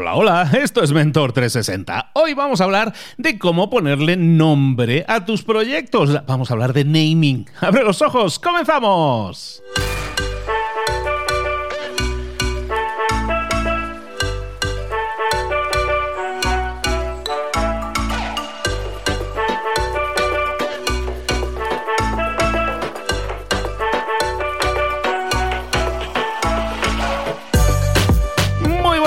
Hola, 0.00 0.14
hola, 0.14 0.50
esto 0.58 0.82
es 0.82 0.92
Mentor 0.92 1.34
360. 1.34 2.12
Hoy 2.14 2.32
vamos 2.32 2.62
a 2.62 2.64
hablar 2.64 2.94
de 3.18 3.38
cómo 3.38 3.68
ponerle 3.68 4.16
nombre 4.16 5.04
a 5.06 5.26
tus 5.26 5.42
proyectos. 5.42 6.24
Vamos 6.26 6.50
a 6.50 6.54
hablar 6.54 6.72
de 6.72 6.86
naming. 6.86 7.46
¡Abre 7.60 7.84
los 7.84 8.00
ojos! 8.00 8.38
¡Comenzamos! 8.38 9.62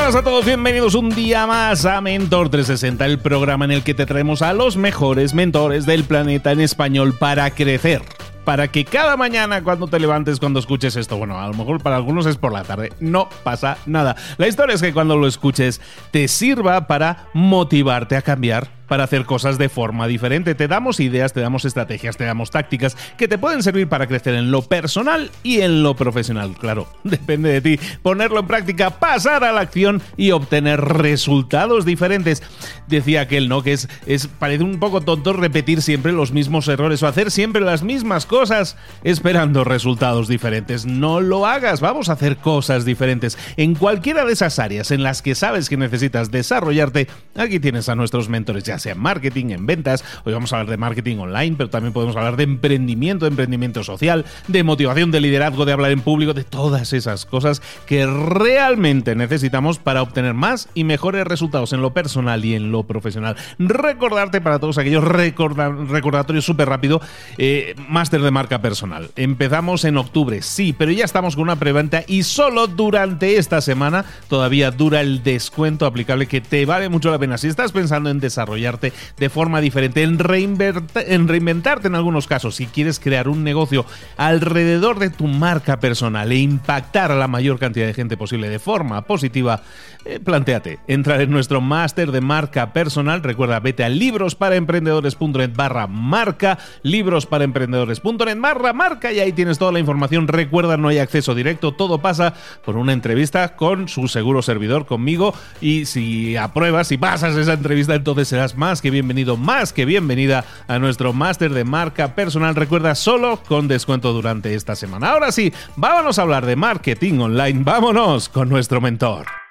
A 0.04 0.22
todos, 0.22 0.46
bienvenidos 0.46 0.96
un 0.96 1.10
día 1.10 1.48
más 1.48 1.86
a 1.86 2.02
Mentor 2.02 2.50
360, 2.50 3.06
el 3.06 3.20
programa 3.20 3.64
en 3.64 3.72
el 3.72 3.84
que 3.84 3.94
te 3.94 4.06
traemos 4.06 4.42
a 4.42 4.52
los 4.52 4.76
mejores 4.76 5.34
mentores 5.34 5.86
del 5.86 6.04
planeta 6.04 6.52
en 6.52 6.60
español 6.60 7.16
para 7.18 7.50
crecer. 7.52 8.02
Para 8.44 8.68
que 8.68 8.84
cada 8.84 9.16
mañana 9.16 9.64
cuando 9.64 9.88
te 9.88 10.02
levantes, 10.02 10.42
cuando 10.42 10.60
escuches 10.60 10.98
esto, 10.98 11.16
bueno, 11.16 11.40
a 11.40 11.48
lo 11.48 11.54
mejor 11.54 11.82
para 11.82 11.96
algunos 11.96 12.26
es 12.26 12.36
por 12.36 12.52
la 12.52 12.64
tarde, 12.64 12.92
no 13.00 13.30
pasa 13.46 13.78
nada. 13.86 14.18
La 14.38 14.50
historia 14.50 14.76
es 14.76 14.82
que 14.82 14.94
cuando 14.94 15.16
lo 15.16 15.26
escuches 15.26 15.80
te 16.12 16.28
sirva 16.28 16.86
para 16.86 17.30
motivarte 17.34 18.18
a 18.18 18.22
cambiar 18.22 18.68
para 18.94 19.06
hacer 19.06 19.26
cosas 19.26 19.58
de 19.58 19.70
forma 19.70 20.08
diferente. 20.08 20.54
Te 20.54 20.68
damos 20.68 21.00
ideas, 21.00 21.34
te 21.34 21.40
damos 21.40 21.66
estrategias, 21.66 22.16
te 22.16 22.26
damos 22.26 22.52
tácticas 22.52 22.96
que 23.18 23.28
te 23.28 23.40
pueden 23.40 23.64
servir 23.64 23.90
para 23.90 24.06
crecer 24.06 24.36
en 24.36 24.52
lo 24.52 24.62
personal 24.62 25.32
y 25.42 25.62
en 25.62 25.82
lo 25.82 25.96
profesional. 25.96 26.54
Claro, 26.60 26.88
depende 27.04 27.50
de 27.50 27.62
ti 27.62 27.80
ponerlo 28.04 28.40
en 28.40 28.46
práctica, 28.46 28.92
pasar 28.92 29.46
a 29.46 29.52
la 29.52 29.62
acción 29.62 30.04
y 30.16 30.30
obtener 30.30 30.80
resultados 30.80 31.86
diferentes. 31.86 32.44
Decía 32.88 33.22
aquel, 33.22 33.50
¿no? 33.50 33.64
Que 33.64 33.74
es, 33.74 33.90
es 34.06 34.28
parece 34.28 34.64
un 34.64 34.78
poco 34.78 35.02
tonto 35.02 35.34
repetir 35.34 35.82
siempre 35.82 36.12
los 36.12 36.32
mismos 36.32 36.68
errores 36.68 37.02
o 37.02 37.08
hacer 37.08 37.32
siempre 37.32 37.64
las 37.64 37.82
mismas 37.82 38.28
cosas 38.28 38.78
esperando 39.04 39.64
resultados 39.64 40.28
diferentes. 40.28 40.86
No 40.86 41.20
lo 41.20 41.48
hagas, 41.48 41.82
vamos 41.82 42.10
a 42.10 42.14
hacer 42.14 42.38
cosas 42.38 42.86
diferentes. 42.86 43.40
En 43.58 43.74
cualquiera 43.74 44.24
de 44.24 44.34
esas 44.34 44.60
áreas 44.60 44.92
en 44.92 45.02
las 45.02 45.24
que 45.24 45.34
sabes 45.34 45.68
que 45.68 45.78
necesitas 45.78 46.30
desarrollarte, 46.30 47.08
aquí 47.34 47.60
tienes 47.60 47.90
a 47.90 47.96
nuestros 47.96 48.30
mentores 48.30 48.64
ya 48.64 48.78
sea 48.84 48.94
en 48.94 49.00
marketing, 49.00 49.50
en 49.50 49.66
ventas. 49.66 50.04
Hoy 50.26 50.34
vamos 50.34 50.54
a 50.54 50.58
hablar 50.58 50.70
de 50.70 50.78
marketing 50.78 51.18
online, 51.18 51.56
pero 51.58 51.70
también 51.70 51.94
podemos 51.94 52.16
hablar 52.16 52.36
de 52.36 52.44
emprendimiento, 52.44 53.26
de 53.26 53.30
emprendimiento 53.30 53.84
social, 53.84 54.26
de 54.48 54.64
motivación, 54.64 55.10
de 55.12 55.22
liderazgo, 55.22 55.66
de 55.66 55.74
hablar 55.74 55.92
en 55.92 56.02
público, 56.02 56.34
de 56.34 56.44
todas 56.44 56.94
esas 56.94 57.26
cosas 57.26 57.62
que 57.88 58.06
realmente 58.06 59.16
necesitamos 59.16 59.80
para 59.80 60.02
obtener 60.02 60.34
más 60.34 60.70
y 60.74 60.84
mejores 60.84 61.26
resultados 61.26 61.74
en 61.74 61.82
lo 61.82 61.94
personal 61.94 62.44
y 62.44 62.56
en 62.56 62.72
lo 62.72 62.84
profesional. 62.84 63.36
Recordarte 63.58 64.42
para 64.42 64.60
todos 64.60 64.78
aquellos 64.78 65.04
recordatorios 65.04 66.46
súper 66.46 66.68
rápido, 66.68 67.02
eh, 67.38 67.76
máster 67.88 68.22
de 68.22 68.32
marca 68.32 68.62
personal. 68.62 69.10
Empezamos 69.16 69.86
en 69.86 69.98
octubre, 69.98 70.42
sí, 70.42 70.74
pero 70.78 70.92
ya 70.92 71.06
estamos 71.06 71.36
con 71.36 71.44
una 71.44 71.56
preventa 71.56 72.04
y 72.06 72.24
solo 72.24 72.68
durante 72.68 73.38
esta 73.38 73.62
semana 73.62 74.06
todavía 74.28 74.72
dura 74.72 75.02
el 75.02 75.24
descuento 75.24 75.86
aplicable 75.86 76.28
que 76.28 76.42
te 76.42 76.66
vale 76.66 76.90
mucho 76.90 77.12
la 77.12 77.20
pena. 77.20 77.38
Si 77.38 77.48
estás 77.48 77.72
pensando 77.72 78.10
en 78.10 78.20
desarrollar 78.20 78.73
de 78.80 79.30
forma 79.30 79.62
diferente, 79.62 80.04
en, 80.04 80.18
en 80.20 81.28
reinventarte 81.28 81.88
en 81.88 81.96
algunos 81.96 82.28
casos, 82.28 82.56
si 82.56 82.68
quieres 82.68 83.00
crear 83.00 83.28
un 83.28 83.44
negocio 83.44 83.86
alrededor 84.18 85.00
de 85.00 85.10
tu 85.10 85.28
marca 85.28 85.80
personal 85.80 86.32
e 86.32 86.38
impactar 86.38 87.12
a 87.12 87.16
la 87.16 87.28
mayor 87.28 87.60
cantidad 87.60 87.86
de 87.86 87.94
gente 87.94 88.18
posible 88.18 88.50
de 88.50 88.60
forma 88.60 89.04
positiva, 89.04 89.62
eh, 90.06 90.20
planteate 90.20 90.80
entrar 90.88 91.22
en 91.22 91.32
nuestro 91.32 91.62
máster 91.62 92.12
de 92.12 92.22
marca 92.22 92.74
personal. 92.74 93.24
Recuerda, 93.24 93.60
vete 93.60 93.84
a 93.84 93.90
librosparaemprendedores.net 93.90 95.52
barra 95.56 95.88
marca, 95.88 96.58
librosparaemprendedores.net 96.84 98.38
barra 98.38 98.74
marca 98.74 99.14
y 99.14 99.20
ahí 99.20 99.32
tienes 99.32 99.58
toda 99.58 99.72
la 99.72 99.80
información. 99.80 100.28
Recuerda, 100.28 100.78
no 100.78 100.90
hay 100.90 101.00
acceso 101.00 101.36
directo, 101.36 101.74
todo 101.74 102.00
pasa 102.00 102.34
por 102.66 102.76
una 102.78 102.94
entrevista 102.94 103.56
con 103.56 103.88
su 103.88 104.08
seguro 104.08 104.42
servidor, 104.42 104.86
conmigo, 104.86 105.34
y 105.62 105.86
si 105.86 106.36
apruebas, 106.36 106.88
si 106.88 106.98
pasas 106.98 107.36
esa 107.36 107.54
entrevista, 107.54 107.96
entonces 107.96 108.28
serás 108.28 108.53
más 108.56 108.82
que 108.82 108.90
bienvenido, 108.92 109.38
más 109.38 109.74
que 109.74 109.86
bienvenida 109.86 110.46
a 110.68 110.80
nuestro 110.80 111.14
máster 111.14 111.54
de 111.54 111.64
marca 111.64 112.16
personal. 112.16 112.56
Recuerda, 112.56 112.96
solo 112.96 113.42
con 113.48 113.68
descuento 113.68 114.14
durante 114.14 114.56
esta 114.56 114.76
semana. 114.76 115.12
Ahora 115.12 115.32
sí, 115.32 115.54
vámonos 115.76 116.20
a 116.20 116.24
hablar 116.24 116.46
de 116.46 116.56
marketing 116.56 117.20
online. 117.20 117.62
Vámonos 117.64 118.30
con 118.30 118.50
nuestro 118.50 118.82
mentor. 118.82 119.43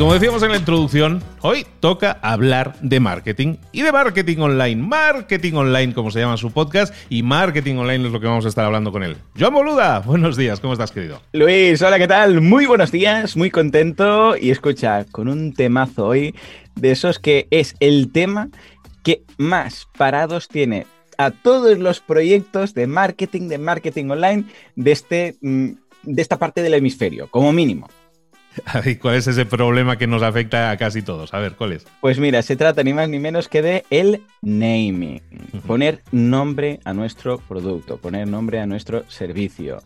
Como 0.00 0.14
decíamos 0.14 0.42
en 0.42 0.50
la 0.50 0.56
introducción, 0.56 1.22
hoy 1.42 1.66
toca 1.78 2.12
hablar 2.22 2.74
de 2.80 3.00
marketing 3.00 3.56
y 3.70 3.82
de 3.82 3.92
marketing 3.92 4.38
online. 4.38 4.76
Marketing 4.82 5.52
online, 5.52 5.92
como 5.92 6.10
se 6.10 6.20
llama 6.20 6.38
su 6.38 6.50
podcast, 6.52 6.94
y 7.10 7.22
marketing 7.22 7.76
online 7.76 8.06
es 8.06 8.10
lo 8.10 8.18
que 8.18 8.26
vamos 8.26 8.46
a 8.46 8.48
estar 8.48 8.64
hablando 8.64 8.92
con 8.92 9.02
él. 9.02 9.18
Joan 9.38 9.52
Boluda, 9.52 9.98
buenos 10.06 10.38
días, 10.38 10.58
¿cómo 10.58 10.72
estás, 10.72 10.90
querido? 10.90 11.20
Luis, 11.34 11.82
hola, 11.82 11.98
¿qué 11.98 12.08
tal? 12.08 12.40
Muy 12.40 12.64
buenos 12.64 12.90
días, 12.90 13.36
muy 13.36 13.50
contento. 13.50 14.38
Y 14.38 14.50
escucha, 14.50 15.04
con 15.04 15.28
un 15.28 15.52
temazo 15.52 16.06
hoy 16.06 16.34
de 16.76 16.92
esos 16.92 17.18
que 17.18 17.46
es 17.50 17.74
el 17.78 18.10
tema 18.10 18.48
que 19.02 19.22
más 19.36 19.86
parados 19.98 20.48
tiene 20.48 20.86
a 21.18 21.30
todos 21.30 21.78
los 21.78 22.00
proyectos 22.00 22.72
de 22.72 22.86
marketing, 22.86 23.48
de 23.48 23.58
marketing 23.58 24.08
online 24.08 24.44
de, 24.76 24.92
este, 24.92 25.36
mm, 25.42 25.68
de 26.04 26.22
esta 26.22 26.38
parte 26.38 26.62
del 26.62 26.72
hemisferio, 26.72 27.30
como 27.30 27.52
mínimo. 27.52 27.90
¿Cuál 29.00 29.16
es 29.16 29.26
ese 29.26 29.46
problema 29.46 29.96
que 29.96 30.06
nos 30.06 30.22
afecta 30.22 30.70
a 30.70 30.76
casi 30.76 31.02
todos? 31.02 31.32
A 31.34 31.38
ver, 31.38 31.56
¿cuál 31.56 31.72
es? 31.72 31.86
Pues 32.00 32.18
mira, 32.18 32.42
se 32.42 32.56
trata 32.56 32.82
ni 32.82 32.92
más 32.92 33.08
ni 33.08 33.18
menos 33.18 33.48
que 33.48 33.62
de 33.62 33.84
el 33.90 34.22
naming. 34.42 35.22
Poner 35.66 36.02
nombre 36.12 36.80
a 36.84 36.92
nuestro 36.92 37.38
producto, 37.38 37.98
poner 37.98 38.28
nombre 38.28 38.60
a 38.60 38.66
nuestro 38.66 39.04
servicio. 39.08 39.82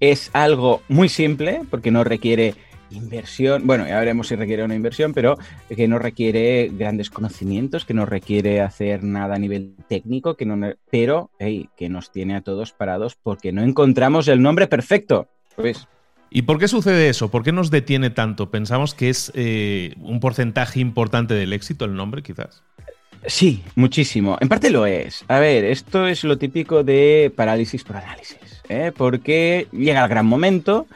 Es 0.00 0.30
algo 0.32 0.82
muy 0.88 1.08
simple 1.08 1.62
porque 1.70 1.90
no 1.90 2.04
requiere 2.04 2.54
inversión, 2.90 3.66
bueno, 3.66 3.86
ya 3.86 3.98
veremos 3.98 4.28
si 4.28 4.36
requiere 4.36 4.64
una 4.64 4.74
inversión, 4.74 5.12
pero 5.12 5.38
que 5.68 5.88
no 5.88 5.98
requiere 5.98 6.70
grandes 6.72 7.10
conocimientos, 7.10 7.84
que 7.84 7.94
no 7.94 8.06
requiere 8.06 8.60
hacer 8.60 9.04
nada 9.04 9.36
a 9.36 9.38
nivel 9.38 9.76
técnico, 9.88 10.36
que 10.36 10.46
no, 10.46 10.74
pero 10.90 11.30
que 11.38 11.88
nos 11.88 12.10
tiene 12.10 12.36
a 12.36 12.40
todos 12.40 12.72
parados 12.72 13.16
porque 13.16 13.52
no 13.52 13.62
encontramos 13.62 14.28
el 14.28 14.42
nombre 14.42 14.66
perfecto. 14.66 15.28
Pues 15.56 15.86
¿Y 16.30 16.42
por 16.42 16.58
qué 16.58 16.68
sucede 16.68 17.08
eso? 17.08 17.30
¿Por 17.30 17.42
qué 17.42 17.50
nos 17.50 17.70
detiene 17.70 18.10
tanto? 18.10 18.50
¿Pensamos 18.50 18.94
que 18.94 19.10
es 19.10 19.32
eh, 19.34 19.94
un 20.00 20.20
porcentaje 20.20 20.78
importante 20.78 21.34
del 21.34 21.52
éxito 21.52 21.84
el 21.84 21.94
nombre, 21.94 22.22
quizás? 22.22 22.62
Sí, 23.26 23.62
muchísimo. 23.74 24.38
En 24.40 24.48
parte 24.48 24.70
lo 24.70 24.86
es. 24.86 25.24
A 25.28 25.40
ver, 25.40 25.64
esto 25.64 26.06
es 26.06 26.24
lo 26.24 26.38
típico 26.38 26.84
de 26.84 27.32
parálisis 27.34 27.84
por 27.84 27.96
análisis, 27.96 28.62
¿eh? 28.68 28.92
porque 28.96 29.66
llega 29.72 30.02
el 30.02 30.08
gran 30.08 30.24
momento 30.24 30.86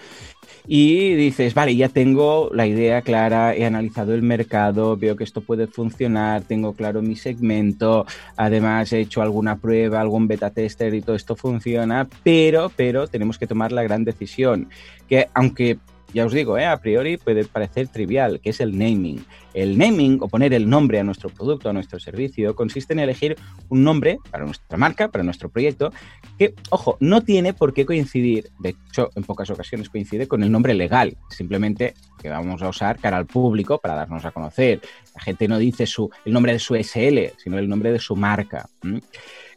y 0.66 1.14
dices, 1.14 1.54
vale, 1.54 1.76
ya 1.76 1.88
tengo 1.88 2.50
la 2.52 2.66
idea 2.66 3.02
clara, 3.02 3.54
he 3.54 3.66
analizado 3.66 4.14
el 4.14 4.22
mercado, 4.22 4.96
veo 4.96 5.14
que 5.14 5.24
esto 5.24 5.42
puede 5.42 5.66
funcionar, 5.66 6.42
tengo 6.42 6.72
claro 6.72 7.02
mi 7.02 7.16
segmento, 7.16 8.06
además 8.36 8.92
he 8.92 9.00
hecho 9.00 9.20
alguna 9.20 9.56
prueba, 9.56 10.00
algún 10.00 10.26
beta 10.26 10.50
tester 10.50 10.94
y 10.94 11.02
todo 11.02 11.16
esto 11.16 11.36
funciona, 11.36 12.08
pero, 12.22 12.72
pero 12.74 13.06
tenemos 13.06 13.38
que 13.38 13.46
tomar 13.46 13.72
la 13.72 13.82
gran 13.82 14.04
decisión, 14.04 14.68
que 15.06 15.28
aunque 15.34 15.78
ya 16.14 16.24
os 16.24 16.32
digo, 16.32 16.56
eh, 16.56 16.64
a 16.64 16.80
priori 16.80 17.16
puede 17.16 17.44
parecer 17.44 17.88
trivial, 17.88 18.40
que 18.40 18.50
es 18.50 18.60
el 18.60 18.78
naming. 18.78 19.24
El 19.52 19.76
naming 19.76 20.18
o 20.20 20.28
poner 20.28 20.54
el 20.54 20.68
nombre 20.68 21.00
a 21.00 21.04
nuestro 21.04 21.28
producto, 21.28 21.68
a 21.68 21.72
nuestro 21.72 21.98
servicio, 21.98 22.54
consiste 22.54 22.92
en 22.92 23.00
elegir 23.00 23.36
un 23.68 23.82
nombre 23.82 24.18
para 24.30 24.44
nuestra 24.44 24.78
marca, 24.78 25.08
para 25.08 25.24
nuestro 25.24 25.48
proyecto, 25.48 25.92
que, 26.38 26.54
ojo, 26.70 26.96
no 27.00 27.22
tiene 27.22 27.52
por 27.52 27.74
qué 27.74 27.84
coincidir, 27.84 28.50
de 28.60 28.70
hecho, 28.70 29.10
en 29.16 29.24
pocas 29.24 29.50
ocasiones 29.50 29.90
coincide 29.90 30.28
con 30.28 30.44
el 30.44 30.52
nombre 30.52 30.74
legal, 30.74 31.16
simplemente 31.30 31.94
que 32.22 32.28
vamos 32.28 32.62
a 32.62 32.68
usar 32.68 32.98
cara 32.98 33.16
al 33.16 33.26
público 33.26 33.78
para 33.78 33.94
darnos 33.94 34.24
a 34.24 34.30
conocer. 34.30 34.80
La 35.14 35.20
gente 35.20 35.48
no 35.48 35.58
dice 35.58 35.86
su, 35.86 36.10
el 36.24 36.32
nombre 36.32 36.52
de 36.52 36.58
su 36.60 36.74
SL, 36.76 37.36
sino 37.36 37.58
el 37.58 37.68
nombre 37.68 37.90
de 37.90 37.98
su 37.98 38.14
marca. 38.14 38.68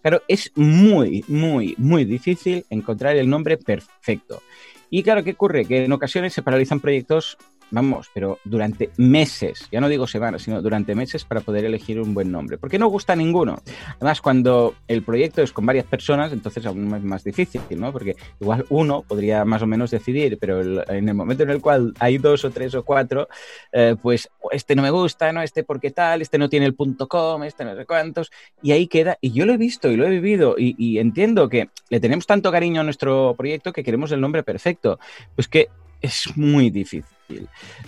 Claro, 0.02 0.22
es 0.28 0.52
muy, 0.56 1.24
muy, 1.28 1.76
muy 1.78 2.06
difícil 2.06 2.66
encontrar 2.70 3.16
el 3.16 3.30
nombre 3.30 3.58
perfecto. 3.58 4.42
Y 4.90 5.04
claro, 5.04 5.24
¿qué 5.24 5.32
ocurre? 5.32 5.66
Que 5.66 5.86
en 5.86 5.92
ocasiones 5.92 6.34
se 6.34 6.42
paralizan 6.42 6.80
proyectos 6.80 7.38
vamos, 7.72 8.10
pero 8.14 8.40
durante 8.44 8.90
meses, 8.98 9.68
ya 9.72 9.82
no 9.82 9.90
digo 9.90 10.08
semanas, 10.08 10.44
sino 10.44 10.62
durante 10.62 10.96
meses 10.96 11.26
para 11.26 11.42
poder 11.42 11.66
elegir 11.66 12.00
un 12.00 12.14
buen 12.14 12.32
nombre, 12.32 12.58
porque 12.58 12.80
no 12.80 12.88
gusta 12.88 13.16
ninguno. 13.16 13.62
Además, 13.96 14.22
cuando 14.22 14.76
el 14.88 15.04
proyecto 15.04 15.42
es 15.42 15.52
con 15.52 15.66
varias 15.66 15.86
personas, 15.86 16.32
entonces 16.32 16.66
aún 16.66 16.94
es 16.96 17.04
más 17.04 17.24
difícil, 17.24 17.62
¿no? 17.72 17.92
Porque 17.92 18.16
igual 18.40 18.66
uno 18.70 19.02
podría 19.02 19.46
más 19.46 19.62
o 19.62 19.68
menos 19.68 19.92
decidir, 19.92 20.38
pero 20.40 20.62
en 20.62 21.10
el 21.10 21.16
momento 21.16 21.44
en 21.44 21.50
el 21.50 21.62
cual 21.62 21.94
hay 22.00 22.18
dos 22.18 22.46
o 22.46 22.52
tres 22.52 22.74
o 22.76 22.84
cuatro, 22.84 23.28
eh, 23.72 23.96
pues 24.02 24.30
este 24.52 24.76
no 24.76 24.82
me 24.82 24.92
gusta, 24.92 25.32
no 25.32 25.42
este 25.42 25.64
porque 25.64 25.92
tal, 25.92 26.22
este 26.22 26.38
no 26.38 26.50
tiene 26.50 26.66
el 26.66 26.74
punto 26.74 27.08
com, 27.08 27.44
este 27.44 27.66
no 27.66 27.76
sé 27.76 27.86
cuántos, 27.86 28.32
y 28.62 28.72
ahí 28.72 28.88
queda, 28.88 29.18
y 29.22 29.32
yo 29.32 29.46
lo 29.46 29.54
he 29.54 29.58
visto 29.58 29.92
y 29.92 29.98
lo 29.98 30.06
he 30.06 30.10
vivido, 30.10 30.56
y 30.58 31.00
entiendo 31.00 31.50
que 31.50 31.70
le 31.90 32.00
tenemos 32.00 32.26
tanto 32.26 32.52
cariño 32.52 32.82
a 32.82 32.84
nuestro 32.84 33.36
proyecto 33.38 33.74
que 33.74 33.84
queremos 33.84 34.12
el 34.12 34.22
nombre 34.22 34.44
perfecto, 34.44 35.00
pues 35.36 35.48
que 35.48 35.68
es 36.02 36.36
muy 36.36 36.70
difícil. 36.70 37.17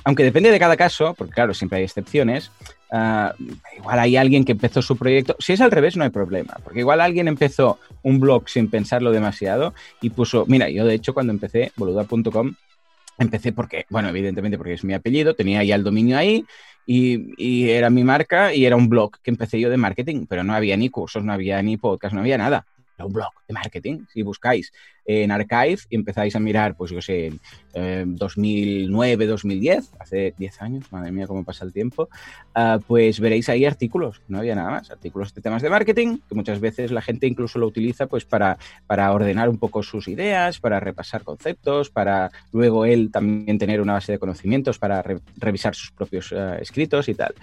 Aunque 0.04 0.24
depende 0.24 0.52
de 0.52 0.60
cada 0.60 0.78
caso, 0.78 1.14
porque 1.18 1.34
claro, 1.34 1.54
siempre 1.54 1.80
hay 1.80 1.86
excepciones, 1.86 2.52
uh, 2.92 3.30
igual 3.78 4.00
hay 4.00 4.18
alguien 4.18 4.46
que 4.46 4.54
empezó 4.54 4.82
su 4.82 4.98
proyecto, 4.98 5.36
si 5.40 5.54
es 5.54 5.62
al 5.62 5.72
revés 5.72 5.96
no 5.98 6.04
hay 6.04 6.10
problema, 6.10 6.58
porque 6.64 6.80
igual 6.80 7.02
alguien 7.02 7.28
empezó 7.28 7.80
un 8.04 8.20
blog 8.20 8.50
sin 8.50 8.70
pensarlo 8.70 9.12
demasiado 9.12 9.74
y 10.02 10.10
puso, 10.10 10.46
mira, 10.48 10.70
yo 10.70 10.86
de 10.86 10.96
hecho 10.96 11.14
cuando 11.14 11.32
empecé 11.32 11.72
boluda.com, 11.76 12.54
empecé 13.18 13.52
porque, 13.52 13.86
bueno, 13.90 14.10
evidentemente 14.10 14.58
porque 14.58 14.74
es 14.74 14.84
mi 14.84 14.94
apellido, 14.94 15.34
tenía 15.34 15.64
ya 15.64 15.76
el 15.76 15.84
dominio 15.84 16.18
ahí 16.18 16.46
y, 16.86 17.34
y, 17.38 17.70
era 17.70 17.90
mi 17.90 18.04
marca 18.04 18.54
y 18.54 18.66
era 18.66 18.76
un 18.76 18.90
blog 18.90 19.20
que 19.22 19.32
empecé 19.32 19.60
yo 19.60 19.70
de 19.70 19.78
marketing, 19.78 20.26
pero 20.28 20.44
no 20.44 20.54
había 20.54 20.78
ni 20.78 20.90
cursos, 20.90 21.24
no 21.24 21.34
había 21.34 21.62
ni 21.62 21.78
podcast, 21.78 22.14
no 22.14 22.22
había 22.22 22.38
nada 22.38 22.66
un 23.06 23.14
blog 23.14 23.32
de 23.48 23.54
marketing. 23.54 24.06
Si 24.12 24.22
buscáis 24.22 24.72
en 25.06 25.32
Archive 25.32 25.80
y 25.90 25.96
empezáis 25.96 26.36
a 26.36 26.40
mirar, 26.40 26.76
pues 26.76 26.92
yo 26.92 27.02
sé, 27.02 27.34
en 27.74 28.16
2009, 28.16 29.26
2010, 29.26 29.94
hace 30.00 30.36
10 30.38 30.62
años, 30.62 30.92
madre 30.92 31.12
mía, 31.12 31.26
cómo 31.26 31.44
pasa 31.44 31.66
el 31.66 31.74
tiempo, 31.74 32.10
uh, 32.56 32.80
pues 32.86 33.20
veréis 33.20 33.50
ahí 33.50 33.66
artículos, 33.66 34.22
no 34.28 34.38
había 34.38 34.54
nada 34.54 34.70
más, 34.70 34.92
artículos 34.92 35.34
de 35.34 35.42
temas 35.42 35.64
de 35.64 35.70
marketing, 35.72 36.20
que 36.28 36.36
muchas 36.36 36.60
veces 36.60 36.92
la 36.92 37.02
gente 37.02 37.26
incluso 37.26 37.58
lo 37.58 37.66
utiliza 37.66 38.06
pues 38.06 38.24
para, 38.26 38.60
para 38.86 39.12
ordenar 39.12 39.50
un 39.50 39.58
poco 39.58 39.82
sus 39.82 40.08
ideas, 40.08 40.60
para 40.60 40.80
repasar 40.80 41.24
conceptos, 41.24 41.90
para 41.90 42.32
luego 42.52 42.86
él 42.86 43.10
también 43.12 43.58
tener 43.58 43.82
una 43.82 43.94
base 43.94 44.12
de 44.12 44.20
conocimientos 44.20 44.78
para 44.78 45.02
re 45.02 45.20
revisar 45.38 45.74
sus 45.74 45.92
propios 45.92 46.32
uh, 46.32 46.54
escritos 46.62 47.10
y 47.10 47.16
tal. 47.16 47.34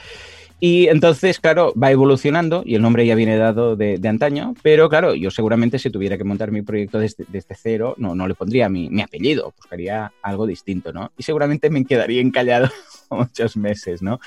Y 0.58 0.88
entonces, 0.88 1.38
claro, 1.38 1.74
va 1.80 1.90
evolucionando 1.90 2.62
y 2.64 2.76
el 2.76 2.82
nombre 2.82 3.04
ya 3.04 3.14
viene 3.14 3.36
dado 3.36 3.76
de, 3.76 3.98
de, 3.98 4.08
antaño, 4.08 4.54
pero 4.62 4.88
claro, 4.88 5.14
yo 5.14 5.30
seguramente 5.30 5.78
si 5.78 5.90
tuviera 5.90 6.16
que 6.16 6.24
montar 6.24 6.50
mi 6.50 6.62
proyecto 6.62 6.98
desde, 6.98 7.26
desde 7.28 7.54
cero, 7.54 7.94
no, 7.98 8.14
no 8.14 8.26
le 8.26 8.34
pondría 8.34 8.70
mi, 8.70 8.88
mi, 8.88 9.02
apellido, 9.02 9.52
buscaría 9.54 10.12
algo 10.22 10.46
distinto, 10.46 10.94
¿no? 10.94 11.12
Y 11.18 11.24
seguramente 11.24 11.68
me 11.68 11.84
quedaría 11.84 12.22
encallado 12.22 12.70
muchos 13.10 13.56
meses, 13.56 14.02
¿no? 14.02 14.20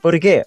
¿Por 0.00 0.20
qué? 0.20 0.44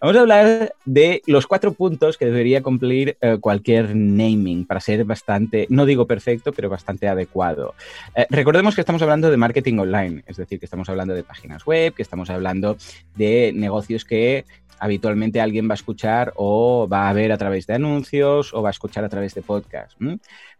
Vamos 0.00 0.16
a 0.16 0.20
hablar 0.20 0.74
de 0.84 1.22
los 1.26 1.46
cuatro 1.46 1.72
puntos 1.72 2.18
que 2.18 2.26
debería 2.26 2.62
cumplir 2.62 3.16
eh, 3.20 3.38
cualquier 3.40 3.96
naming 3.96 4.66
para 4.66 4.80
ser 4.80 5.04
bastante, 5.04 5.66
no 5.70 5.86
digo 5.86 6.06
perfecto, 6.06 6.52
pero 6.52 6.68
bastante 6.68 7.08
adecuado. 7.08 7.74
Eh, 8.14 8.26
recordemos 8.30 8.74
que 8.74 8.82
estamos 8.82 9.02
hablando 9.02 9.30
de 9.30 9.36
marketing 9.36 9.78
online, 9.78 10.24
es 10.26 10.36
decir, 10.36 10.58
que 10.58 10.66
estamos 10.66 10.88
hablando 10.88 11.14
de 11.14 11.24
páginas 11.24 11.64
web, 11.64 11.94
que 11.94 12.02
estamos 12.02 12.30
hablando 12.30 12.76
de 13.16 13.52
negocios 13.54 14.04
que 14.04 14.44
habitualmente 14.78 15.40
alguien 15.40 15.68
va 15.68 15.72
a 15.72 15.74
escuchar 15.74 16.32
o 16.36 16.88
va 16.88 17.08
a 17.08 17.12
ver 17.12 17.32
a 17.32 17.38
través 17.38 17.66
de 17.66 17.74
anuncios 17.74 18.54
o 18.54 18.62
va 18.62 18.68
a 18.68 18.72
escuchar 18.72 19.04
a 19.04 19.08
través 19.08 19.34
de 19.34 19.42
podcast. 19.42 19.98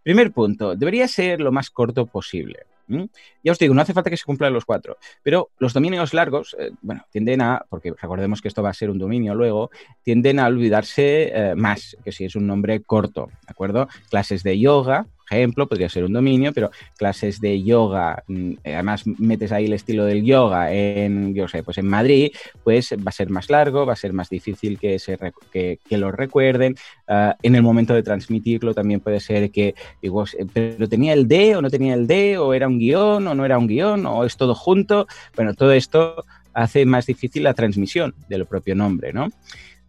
Primer 0.03 0.33
punto, 0.33 0.75
debería 0.75 1.07
ser 1.09 1.41
lo 1.41 1.53
más 1.53 1.71
corto 1.71 2.07
posible. 2.07 2.67
¿M? 2.89 3.09
Ya 3.45 3.53
os 3.53 3.59
digo, 3.59 3.75
no 3.75 3.83
hace 3.83 3.93
falta 3.93 4.11
que 4.11 4.17
se 4.17 4.25
cumplan 4.25 4.53
los 4.53 4.65
cuatro, 4.65 4.97
pero 5.23 5.51
los 5.59 5.73
dominios 5.73 6.15
largos, 6.15 6.57
eh, 6.59 6.71
bueno, 6.83 7.05
tienden 7.11 7.43
a, 7.43 7.65
porque 7.69 7.93
recordemos 8.01 8.43
que 8.43 8.49
esto 8.49 8.63
va 8.63 8.71
a 8.71 8.75
ser 8.75 8.91
un 8.91 8.99
dominio 8.99 9.35
luego, 9.35 9.71
tienden 10.03 10.39
a 10.39 10.47
olvidarse 10.47 11.31
eh, 11.33 11.55
más 11.55 11.97
que 12.05 12.13
si 12.13 12.25
es 12.25 12.37
un 12.37 12.47
nombre 12.47 12.81
corto, 12.83 13.27
¿de 13.27 13.51
acuerdo? 13.51 13.89
Clases 14.11 14.43
de 14.43 14.59
yoga, 14.59 15.07
ejemplo, 15.31 15.67
podría 15.67 15.89
ser 15.89 16.05
un 16.05 16.13
dominio, 16.13 16.53
pero 16.53 16.71
clases 16.97 17.41
de 17.41 17.63
yoga, 17.63 18.23
mm, 18.27 18.53
además 18.65 19.07
metes 19.07 19.53
ahí 19.53 19.67
el 19.67 19.73
estilo 19.73 20.05
del 20.05 20.25
yoga 20.25 20.73
en, 20.73 21.35
yo 21.35 21.49
sé, 21.49 21.63
pues 21.63 21.79
en 21.79 21.87
Madrid, 21.87 22.33
pues 22.65 22.93
va 22.93 23.11
a 23.11 23.13
ser 23.13 23.31
más 23.31 23.51
largo, 23.51 23.87
va 23.87 23.93
a 23.93 23.97
ser 23.97 24.13
más 24.13 24.29
difícil 24.29 24.79
que, 24.79 24.99
se, 24.99 25.19
que, 25.53 25.79
que 25.89 25.99
lo 25.99 26.11
recuerden. 26.11 26.77
Uh, 27.09 27.33
en 27.43 27.55
el 27.55 27.63
momento 27.63 27.95
de 27.95 28.03
transmitirlo 28.03 28.75
también 28.75 29.01
puede 29.01 29.21
ser 29.21 29.51
que, 29.51 29.75
digo, 30.03 30.25
pero 30.53 30.89
tenía 30.89 31.13
el 31.15 31.27
D 31.27 31.57
o 31.57 31.63
no 31.63 31.71
tenía 31.71 31.95
el 31.95 32.07
D, 32.07 32.39
o 32.39 32.55
era 32.55 32.69
un 32.69 32.79
guion 32.79 33.27
o 33.27 33.35
no 33.35 33.45
era 33.45 33.59
un 33.59 33.67
guion, 33.67 34.07
o 34.07 34.25
es 34.25 34.37
todo 34.37 34.55
junto. 34.55 35.07
Bueno, 35.35 35.55
todo 35.55 35.73
esto 35.73 36.25
hace 36.53 36.85
más 36.87 37.07
difícil 37.07 37.45
la 37.45 37.55
transmisión 37.55 38.15
del 38.29 38.47
propio 38.47 38.75
nombre, 38.75 39.13
¿no? 39.13 39.29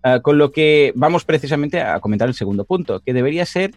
Uh, 0.02 0.22
con 0.22 0.38
lo 0.38 0.52
que 0.54 0.94
vamos 0.96 1.26
precisamente 1.26 1.82
a 1.82 2.00
comentar 2.00 2.30
el 2.30 2.34
segundo 2.34 2.64
punto, 2.64 3.02
que 3.02 3.14
debería 3.14 3.46
ser 3.46 3.72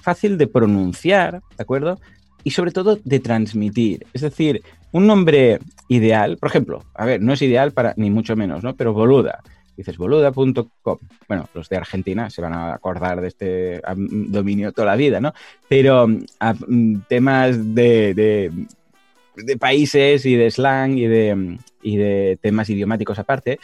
fácil 0.00 0.38
de 0.38 0.46
pronunciar, 0.46 1.42
¿de 1.56 1.62
acuerdo? 1.62 1.98
Y 2.44 2.50
sobre 2.50 2.70
todo 2.70 2.98
de 3.02 3.20
transmitir. 3.20 4.06
Es 4.12 4.22
decir, 4.22 4.62
un 4.92 5.06
nombre 5.06 5.58
ideal, 5.88 6.36
por 6.38 6.48
ejemplo, 6.48 6.84
a 6.94 7.04
ver, 7.04 7.20
no 7.20 7.32
es 7.32 7.42
ideal 7.42 7.72
para 7.72 7.94
ni 7.96 8.10
mucho 8.10 8.36
menos, 8.36 8.62
¿no? 8.62 8.74
Pero 8.74 8.92
boluda. 8.92 9.40
Dices 9.76 9.96
boluda.com. 9.96 10.98
Bueno, 11.28 11.48
los 11.54 11.68
de 11.68 11.76
Argentina 11.76 12.30
se 12.30 12.42
van 12.42 12.52
a 12.52 12.74
acordar 12.74 13.20
de 13.20 13.28
este 13.28 13.80
dominio 13.96 14.72
toda 14.72 14.88
la 14.88 14.96
vida, 14.96 15.20
¿no? 15.20 15.32
Pero 15.68 16.08
temas 17.06 17.74
de, 17.74 18.14
de, 18.14 19.56
países 19.56 20.26
y 20.26 20.34
de 20.34 20.50
slang 20.50 20.98
y 20.98 21.06
de, 21.06 21.58
y 21.82 21.96
de 21.96 22.38
temas 22.42 22.68
idiomáticos 22.70 23.20
aparte, 23.20 23.60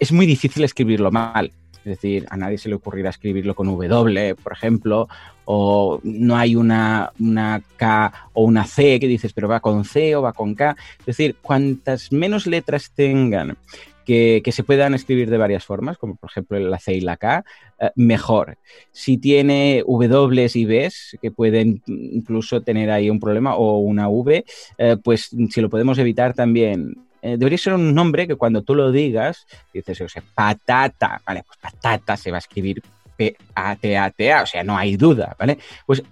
es 0.00 0.10
muy 0.10 0.24
difícil 0.24 0.64
escribirlo 0.64 1.10
mal. 1.10 1.52
Es 1.84 2.00
decir, 2.00 2.26
a 2.30 2.36
nadie 2.36 2.58
se 2.58 2.68
le 2.68 2.76
ocurrirá 2.76 3.10
escribirlo 3.10 3.54
con 3.54 3.66
W, 3.66 4.34
por 4.36 4.52
ejemplo, 4.52 5.08
o 5.44 6.00
no 6.04 6.36
hay 6.36 6.54
una, 6.54 7.12
una, 7.18 7.62
K 7.76 8.12
o 8.32 8.44
una 8.44 8.64
C 8.64 9.00
que 9.00 9.08
dices, 9.08 9.32
pero 9.32 9.48
va 9.48 9.60
con 9.60 9.84
C 9.84 10.14
o 10.14 10.22
va 10.22 10.32
con 10.32 10.54
K. 10.54 10.76
Es 11.00 11.06
decir, 11.06 11.36
cuantas 11.42 12.12
menos 12.12 12.46
letras 12.46 12.92
tengan 12.94 13.56
que, 14.04 14.42
que, 14.44 14.52
se 14.52 14.64
puedan 14.64 14.94
escribir 14.94 15.30
de 15.30 15.38
varias 15.38 15.64
formas, 15.64 15.98
como 15.98 16.16
por 16.16 16.30
ejemplo 16.30 16.58
la 16.58 16.78
C 16.78 16.94
y 16.94 17.00
la 17.00 17.16
K, 17.16 17.44
eh, 17.80 17.90
mejor. 17.96 18.58
Si 18.92 19.18
tiene 19.18 19.82
W 19.86 20.50
y 20.54 20.64
Bs, 20.64 21.18
que 21.20 21.30
pueden 21.30 21.82
incluso 21.86 22.62
tener 22.62 22.90
ahí 22.90 23.10
un 23.10 23.20
problema, 23.20 23.56
o 23.56 23.78
una 23.78 24.08
V, 24.08 24.44
eh, 24.78 24.96
pues 25.02 25.30
si 25.50 25.60
lo 25.60 25.68
podemos 25.68 25.98
evitar 25.98 26.34
también 26.34 26.96
eh, 27.22 27.36
debería 27.38 27.58
ser 27.58 27.74
un 27.74 27.94
nombre 27.94 28.26
que 28.26 28.34
cuando 28.34 28.62
tú 28.62 28.74
lo 28.74 28.90
digas, 28.90 29.46
dices, 29.72 30.00
o 30.00 30.08
sea, 30.08 30.22
patata, 30.34 31.22
¿vale? 31.24 31.44
Pues 31.46 31.58
patata 31.58 32.16
se 32.16 32.30
va 32.30 32.38
a 32.38 32.40
escribir 32.40 32.82
P-A-T-A-T-A, 33.16 34.42
o 34.42 34.46
sea, 34.46 34.64
no 34.64 34.76
hay 34.76 34.96
duda, 34.96 35.36
¿vale? 35.38 35.58
Pues 35.86 36.02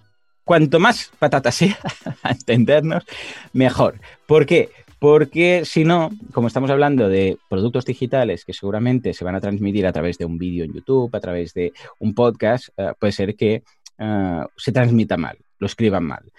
cuanto 0.45 0.79
más 0.79 1.11
patata 1.19 1.51
sea, 1.53 1.77
a 2.23 2.31
entendernos, 2.31 3.05
mejor. 3.53 4.01
¿Por 4.27 4.47
qué? 4.47 4.71
Porque 5.01 5.65
si 5.65 5.85
no, 5.85 6.11
como 6.33 6.47
estamos 6.47 6.71
hablando 6.71 7.09
de 7.09 7.39
productos 7.49 7.87
digitales 7.87 8.45
que 8.45 8.53
seguramente 8.53 9.15
se 9.15 9.25
van 9.25 9.35
a 9.35 9.41
transmitir 9.41 9.87
a 9.87 9.93
través 9.93 10.19
de 10.19 10.27
un 10.27 10.39
vídeo 10.39 10.65
en 10.65 10.75
YouTube, 10.75 11.15
a 11.17 11.21
través 11.21 11.55
de 11.55 11.73
un 11.99 12.15
podcast, 12.15 12.69
uh, 12.77 12.93
puede 12.99 13.13
ser 13.13 13.35
que 13.35 13.63
uh, 13.99 14.45
se 14.57 14.73
transmita 14.73 15.17
mal, 15.17 15.39
lo 15.59 15.67
escriban 15.67 16.05
mal. 16.05 16.31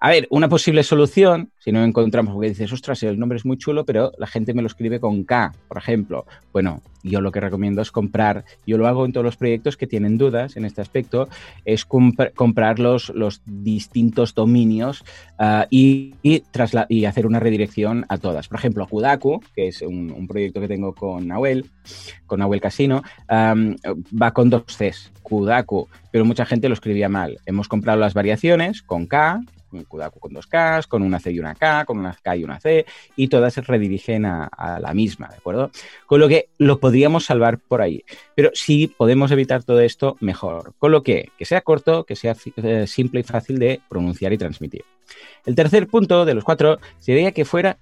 A 0.00 0.10
ver, 0.10 0.28
una 0.30 0.48
posible 0.48 0.84
solución, 0.84 1.50
si 1.58 1.72
no 1.72 1.82
encontramos, 1.82 2.32
porque 2.32 2.50
dices, 2.50 2.72
ostras, 2.72 3.02
el 3.02 3.18
nombre 3.18 3.36
es 3.36 3.44
muy 3.44 3.58
chulo, 3.58 3.84
pero 3.84 4.12
la 4.16 4.28
gente 4.28 4.54
me 4.54 4.62
lo 4.62 4.68
escribe 4.68 5.00
con 5.00 5.24
K, 5.24 5.52
por 5.66 5.76
ejemplo. 5.76 6.24
Bueno, 6.52 6.82
yo 7.02 7.20
lo 7.20 7.32
que 7.32 7.40
recomiendo 7.40 7.82
es 7.82 7.90
comprar, 7.90 8.44
yo 8.64 8.78
lo 8.78 8.86
hago 8.86 9.04
en 9.04 9.12
todos 9.12 9.24
los 9.24 9.36
proyectos 9.36 9.76
que 9.76 9.88
tienen 9.88 10.16
dudas 10.16 10.56
en 10.56 10.64
este 10.64 10.82
aspecto, 10.82 11.28
es 11.64 11.84
comp 11.84 12.20
comprar 12.36 12.78
los, 12.78 13.08
los, 13.10 13.42
distintos 13.44 14.34
dominios 14.34 15.04
uh, 15.40 15.64
y, 15.68 16.14
y, 16.22 17.04
hacer 17.04 17.26
una 17.26 17.40
redirección 17.40 18.06
a 18.08 18.18
todas. 18.18 18.46
Por 18.46 18.58
ejemplo, 18.60 18.86
Kudaku, 18.86 19.42
que 19.56 19.66
es 19.66 19.82
un, 19.82 20.28
proyecto 20.28 20.60
que 20.60 20.68
tengo 20.68 20.94
con 20.94 21.26
Nahuel, 21.26 21.66
con 22.26 22.38
Nahuel 22.38 22.60
Casino, 22.60 23.02
va 23.28 24.30
con 24.32 24.48
dos 24.48 24.62
Cs, 24.66 25.10
Kudaku, 25.22 25.88
pero 26.12 26.24
mucha 26.24 26.46
gente 26.46 26.68
lo 26.68 26.74
escribía 26.74 27.08
mal. 27.08 27.38
Hemos 27.46 27.66
comprado 27.66 27.98
las 27.98 28.14
variaciones 28.14 28.82
con 28.82 29.06
K, 29.06 29.40
un 29.72 29.84
Kudaku 29.84 30.20
con 30.20 30.32
dos 30.32 30.46
Ks, 30.46 30.86
con 30.86 31.02
una 31.02 31.20
C 31.20 31.32
y 31.32 31.38
una 31.38 31.54
K, 31.54 31.84
con 31.84 31.98
una 31.98 32.14
K 32.14 32.36
y 32.36 32.44
una 32.44 32.60
C, 32.60 32.86
y 33.16 33.28
todas 33.28 33.54
se 33.54 33.60
redirigen 33.60 34.26
a, 34.26 34.48
la 34.80 34.94
misma, 34.94 35.28
¿de 35.28 35.36
acuerdo? 35.36 35.70
Con 36.06 36.20
lo 36.20 36.28
que 36.28 36.48
lo 36.58 36.78
podríamos 36.78 37.24
salvar 37.24 37.58
por 37.58 37.82
ahí. 37.82 38.04
Pero 38.34 38.50
si 38.54 38.88
podemos 38.88 39.30
evitar 39.30 39.62
todo 39.64 39.80
esto, 39.80 40.16
mejor. 40.20 40.74
Con 40.78 40.92
lo 40.92 41.02
que, 41.02 41.30
que 41.38 41.44
sea 41.44 41.60
corto, 41.60 42.04
que 42.04 42.16
sea 42.16 42.36
eh, 42.56 42.86
simple 42.86 43.20
y 43.20 43.24
fácil 43.24 43.58
de 43.58 43.80
pronunciar 43.88 44.32
y 44.32 44.38
transmitir. 44.38 44.84
El 45.46 45.54
tercer 45.54 45.86
punto 45.86 46.24
de 46.24 46.34
los 46.34 46.44
cuatro 46.44 46.78
sería 46.98 47.32
que 47.32 47.44
fuera 47.44 47.78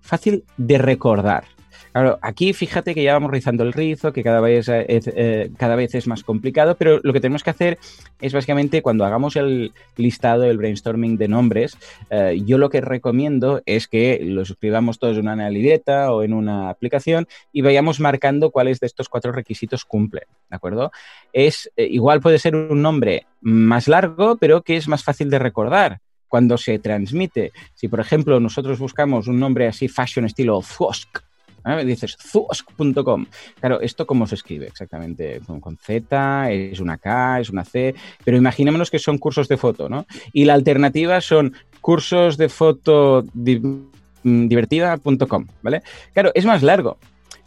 fácil 0.00 0.44
de 0.56 0.78
recordar. 0.78 1.44
Claro, 1.92 2.18
aquí 2.22 2.52
fíjate 2.52 2.94
que 2.94 3.02
ya 3.02 3.14
vamos 3.14 3.32
rizando 3.32 3.64
el 3.64 3.72
rizo, 3.72 4.12
que 4.12 4.22
cada 4.22 4.40
vez 4.40 4.68
es, 4.68 5.10
eh, 5.12 5.50
cada 5.58 5.74
vez 5.74 5.94
es 5.96 6.06
más 6.06 6.22
complicado, 6.22 6.76
pero 6.76 7.00
lo 7.02 7.12
que 7.12 7.20
tenemos 7.20 7.42
que 7.42 7.50
hacer 7.50 7.78
es 8.20 8.32
básicamente 8.32 8.80
cuando 8.80 9.04
hagamos 9.04 9.34
el 9.34 9.72
listado, 9.96 10.44
el 10.44 10.56
brainstorming 10.56 11.16
de 11.16 11.26
nombres, 11.26 11.76
eh, 12.10 12.40
yo 12.44 12.58
lo 12.58 12.70
que 12.70 12.80
recomiendo 12.80 13.60
es 13.66 13.88
que 13.88 14.20
los 14.22 14.50
escribamos 14.50 15.00
todos 15.00 15.16
en 15.16 15.28
una 15.28 15.50
libreta 15.50 16.12
o 16.12 16.22
en 16.22 16.32
una 16.32 16.70
aplicación 16.70 17.26
y 17.52 17.62
vayamos 17.62 17.98
marcando 17.98 18.52
cuáles 18.52 18.78
de 18.78 18.86
estos 18.86 19.08
cuatro 19.08 19.32
requisitos 19.32 19.84
cumplen, 19.84 20.24
¿de 20.48 20.56
acuerdo? 20.56 20.92
Es, 21.32 21.72
eh, 21.76 21.88
igual 21.90 22.20
puede 22.20 22.38
ser 22.38 22.54
un 22.54 22.82
nombre 22.82 23.26
más 23.40 23.88
largo, 23.88 24.36
pero 24.36 24.62
que 24.62 24.76
es 24.76 24.86
más 24.86 25.02
fácil 25.02 25.28
de 25.28 25.40
recordar 25.40 25.98
cuando 26.28 26.56
se 26.56 26.78
transmite. 26.78 27.50
Si, 27.74 27.88
por 27.88 27.98
ejemplo, 27.98 28.38
nosotros 28.38 28.78
buscamos 28.78 29.26
un 29.26 29.40
nombre 29.40 29.66
así 29.66 29.88
fashion 29.88 30.24
estilo 30.24 30.60
Fusk, 30.62 31.18
¿eh? 31.66 31.84
dices 31.84 32.16
zuosk.com. 32.20 33.26
Claro, 33.58 33.80
¿esto 33.80 34.06
cómo 34.06 34.26
se 34.26 34.34
escribe 34.34 34.66
exactamente? 34.66 35.40
Con, 35.60 35.76
Z, 35.76 36.50
es 36.50 36.80
una 36.80 36.98
K, 36.98 37.40
es 37.40 37.50
una 37.50 37.64
C, 37.64 37.94
pero 38.24 38.36
imaginémonos 38.36 38.90
que 38.90 38.98
son 38.98 39.18
cursos 39.18 39.48
de 39.48 39.56
foto, 39.56 39.88
¿no? 39.88 40.06
Y 40.32 40.44
la 40.44 40.54
alternativa 40.54 41.20
son 41.20 41.54
cursos 41.80 42.36
de 42.36 42.48
foto 42.48 43.24
mm, 43.34 44.48
divertida.com, 44.48 45.46
¿vale? 45.62 45.82
Claro, 46.12 46.30
es 46.34 46.44
más 46.44 46.62
largo, 46.62 46.98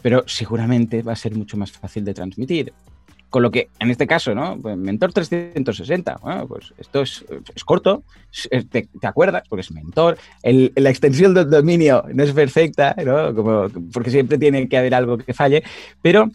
pero 0.02 0.24
seguramente 0.28 1.02
va 1.02 1.14
a 1.14 1.18
ser 1.18 1.36
mucho 1.36 1.58
más 1.58 1.72
fácil 1.72 2.04
de 2.04 2.14
transmitir. 2.14 2.74
Con 3.34 3.42
lo 3.42 3.50
que, 3.50 3.70
en 3.80 3.90
este 3.90 4.06
caso, 4.06 4.36
¿no? 4.36 4.60
Pues 4.62 4.78
Mentor 4.78 5.12
360, 5.12 6.20
bueno, 6.22 6.48
pues 6.48 6.72
esto 6.78 7.02
es, 7.02 7.26
corto, 7.66 8.04
te, 8.70 8.88
acuerdas, 9.02 9.42
porque 9.50 9.62
es 9.62 9.72
Mentor. 9.72 10.20
la 10.44 10.90
extensión 10.92 11.34
del 11.34 11.50
dominio 11.50 12.04
no 12.14 12.22
es 12.22 12.32
perfecta, 12.32 12.96
¿no? 13.04 13.34
Como, 13.34 13.70
porque 13.92 14.12
siempre 14.12 14.38
tiene 14.38 14.70
que 14.70 14.78
haber 14.78 14.94
algo 14.94 15.18
que 15.18 15.34
falle, 15.34 15.64
pero 16.00 16.30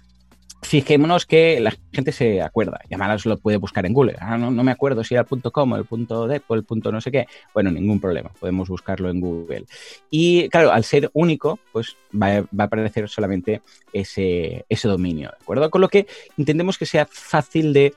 fijémonos 0.62 1.26
que 1.26 1.60
la 1.60 1.74
gente 1.92 2.12
se 2.12 2.42
acuerda. 2.42 2.80
Y 2.88 2.94
además 2.94 3.24
lo 3.26 3.36
puede 3.38 3.56
buscar 3.56 3.86
en 3.86 3.92
Google. 3.92 4.16
Ah, 4.20 4.36
no, 4.36 4.50
me 4.50 4.72
acuerdo 4.72 5.04
si 5.04 5.14
era 5.14 5.22
el 5.22 5.26
punto 5.26 5.50
.com, 5.50 5.74
el 5.74 5.84
punto 5.84 6.26
.dep 6.26 6.42
o 6.48 6.54
el 6.54 6.64
punto 6.64 6.92
no 6.92 7.00
sé 7.00 7.10
qué. 7.10 7.26
Bueno, 7.54 7.70
ningún 7.70 8.00
problema. 8.00 8.30
Podemos 8.38 8.68
buscarlo 8.68 9.10
en 9.10 9.20
Google. 9.20 9.66
Y 10.10 10.48
claro, 10.48 10.72
al 10.72 10.84
ser 10.84 11.10
único, 11.12 11.58
pues 11.72 11.96
va, 12.14 12.38
a 12.38 12.64
aparecer 12.64 13.08
solamente 13.08 13.62
ese, 13.92 14.64
dominio. 14.82 15.30
¿De 15.30 15.36
acuerdo? 15.42 15.70
Con 15.70 15.80
lo 15.80 15.88
que 15.88 16.06
intentemos 16.36 16.78
que 16.78 16.86
sea 16.86 17.06
fácil 17.10 17.72
de 17.72 17.94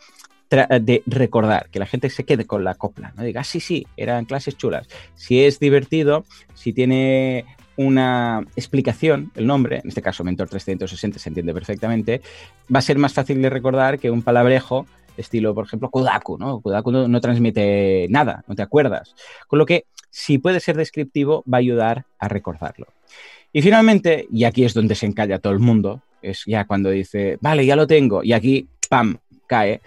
de 0.51 1.01
recordar, 1.05 1.69
que 1.69 1.79
la 1.79 1.85
gente 1.85 2.09
se 2.09 2.25
quede 2.25 2.45
con 2.45 2.65
la 2.65 2.75
copla, 2.75 3.13
no 3.15 3.23
diga, 3.23 3.39
ah, 3.39 3.45
sí, 3.45 3.61
sí, 3.61 3.87
eran 3.95 4.25
clases 4.25 4.57
chulas. 4.57 4.85
Si 5.15 5.41
es 5.45 5.61
divertido, 5.61 6.25
si 6.55 6.73
tiene 6.73 7.45
una 7.77 8.45
explicación, 8.55 9.31
el 9.35 9.47
nombre, 9.47 9.79
en 9.83 9.87
este 9.87 10.01
caso 10.01 10.23
Mentor 10.23 10.49
360 10.49 11.19
se 11.19 11.29
entiende 11.29 11.53
perfectamente, 11.53 12.21
va 12.73 12.79
a 12.79 12.83
ser 12.83 12.97
más 12.97 13.13
fácil 13.13 13.41
de 13.41 13.49
recordar 13.49 13.99
que 13.99 14.11
un 14.11 14.21
palabrejo 14.21 14.85
estilo, 15.17 15.53
por 15.53 15.65
ejemplo, 15.65 15.89
Kodaku, 15.89 16.37
¿no? 16.37 16.61
Kodaku 16.61 16.91
no, 16.91 17.21
transmite 17.21 18.07
nada, 18.09 18.43
no 18.47 18.55
te 18.55 18.61
acuerdas. 18.61 19.15
Con 19.47 19.59
lo 19.59 19.65
que, 19.65 19.85
si 20.09 20.37
puede 20.37 20.59
ser 20.59 20.77
descriptivo, 20.77 21.43
va 21.51 21.57
a 21.57 21.59
ayudar 21.59 22.05
a 22.19 22.27
recordarlo. 22.27 22.87
Y 23.53 23.61
finalmente, 23.61 24.27
y 24.31 24.45
aquí 24.45 24.63
es 24.63 24.73
donde 24.73 24.95
se 24.95 25.05
encalla 25.05 25.39
todo 25.39 25.53
el 25.53 25.59
mundo, 25.59 26.01
es 26.21 26.43
ya 26.45 26.65
cuando 26.65 26.89
dice, 26.89 27.37
vale, 27.41 27.65
ya 27.65 27.75
lo 27.75 27.87
tengo, 27.87 28.23
y 28.23 28.33
aquí, 28.33 28.67
¡pam!, 28.89 29.17
cae 29.47 29.81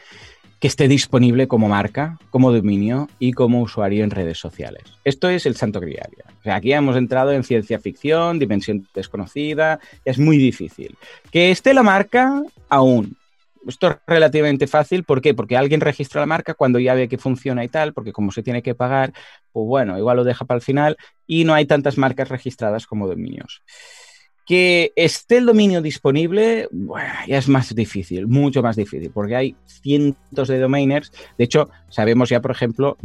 que 0.65 0.69
esté 0.69 0.89
disponible 0.89 1.47
como 1.47 1.69
marca, 1.69 2.19
como 2.31 2.51
dominio 2.51 3.07
y 3.19 3.33
como 3.33 3.61
usuario 3.61 4.03
en 4.03 4.11
redes 4.11 4.39
sociales. 4.39 4.85
Esto 5.05 5.29
es 5.29 5.45
el 5.45 5.57
santo 5.57 5.79
grial. 5.79 6.09
O 6.41 6.43
sea, 6.43 6.55
aquí 6.55 6.73
hemos 6.73 6.97
entrado 6.97 7.33
en 7.33 7.45
ciencia 7.45 7.79
ficción, 7.79 8.39
dimensión 8.39 8.89
desconocida, 8.95 9.79
es 10.07 10.19
muy 10.19 10.39
difícil. 10.39 10.97
Que 11.31 11.51
esté 11.51 11.75
la 11.75 11.83
marca, 11.83 12.43
aún. 12.71 13.15
Esto 13.69 13.91
es 13.91 13.97
relativamente 14.07 14.67
fácil, 14.67 15.05
¿por 15.05 15.21
qué? 15.21 15.35
Porque 15.35 15.59
alguien 15.59 15.83
registra 15.83 16.23
la 16.23 16.27
marca 16.27 16.55
cuando 16.55 16.79
ya 16.79 16.95
ve 16.95 17.11
que 17.11 17.19
funciona 17.19 17.63
y 17.63 17.69
tal, 17.69 17.93
porque 17.93 18.15
como 18.15 18.33
se 18.33 18.43
tiene 18.43 18.63
que 18.63 18.75
pagar, 18.75 19.13
pues 19.53 19.67
bueno, 19.67 19.99
igual 19.99 20.17
lo 20.17 20.25
deja 20.25 20.47
para 20.47 20.57
el 20.57 20.63
final 20.63 20.97
y 21.27 21.45
no 21.45 21.53
hay 21.53 21.67
tantas 21.67 21.99
marcas 21.99 22.31
registradas 22.31 22.87
como 22.87 23.07
dominios. 23.07 23.63
Que 24.47 24.93
esté 24.97 25.39
el 25.39 25.47
dominio 25.47 25.81
disponible 25.81 26.69
ya 27.27 27.39
es 27.39 27.49
más 27.49 27.75
difícil, 27.75 28.27
mucho 28.27 28.63
más 28.63 28.77
difícil, 28.77 29.11
porque 29.11 29.37
hay 29.37 29.57
cientos 29.67 30.49
de 30.49 30.59
domainers. 30.59 31.13
De 31.39 31.45
hecho, 31.45 31.71
sabemos 31.89 32.29
ya, 32.29 32.41
por 32.41 32.51
ejemplo, 32.51 32.97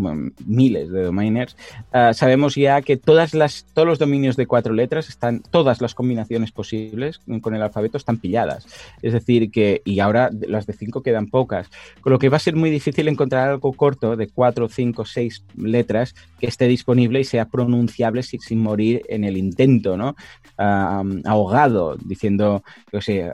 miles 0.46 0.92
de 0.92 1.04
domainers, 1.04 1.56
ah, 1.94 2.14
sabemos 2.14 2.56
ya 2.56 2.82
que 2.82 2.98
todas 2.98 3.34
las, 3.34 3.66
todos 3.74 3.88
los 3.88 4.00
dominios 4.00 4.36
de 4.36 4.48
cuatro 4.48 4.74
letras 4.74 5.10
están, 5.10 5.42
todas 5.42 5.80
las 5.80 5.94
combinaciones 5.94 6.52
posibles 6.52 7.22
con 7.42 7.56
el 7.56 7.62
alfabeto 7.62 7.98
están 7.98 8.18
pilladas. 8.18 8.66
Es 9.02 9.14
decir, 9.14 9.52
que, 9.52 9.82
y 9.86 10.00
ahora 10.00 10.30
las 10.48 10.66
de 10.66 10.74
cinco 10.74 11.04
quedan 11.04 11.28
pocas, 11.28 11.70
con 12.02 12.12
lo 12.12 12.20
que 12.20 12.30
va 12.30 12.38
a 12.38 12.42
ser 12.42 12.56
muy 12.56 12.70
difícil 12.70 13.08
encontrar 13.08 13.50
algo 13.50 13.74
corto 13.74 14.16
de 14.16 14.28
cuatro, 14.28 14.68
cinco, 14.68 15.06
seis 15.06 15.44
letras 15.56 16.16
que 16.40 16.48
esté 16.48 16.68
disponible 16.68 17.20
y 17.20 17.24
sea 17.24 17.46
pronunciable 17.46 18.24
sin, 18.24 18.40
sin 18.40 18.60
morir 18.60 19.04
en 19.08 19.24
el 19.24 19.38
intento, 19.38 19.98
¿no? 19.98 20.16
Ah, 20.58 21.04
ahogado 21.30 21.96
diciendo, 21.96 22.64
yo 22.92 23.02
sé, 23.02 23.30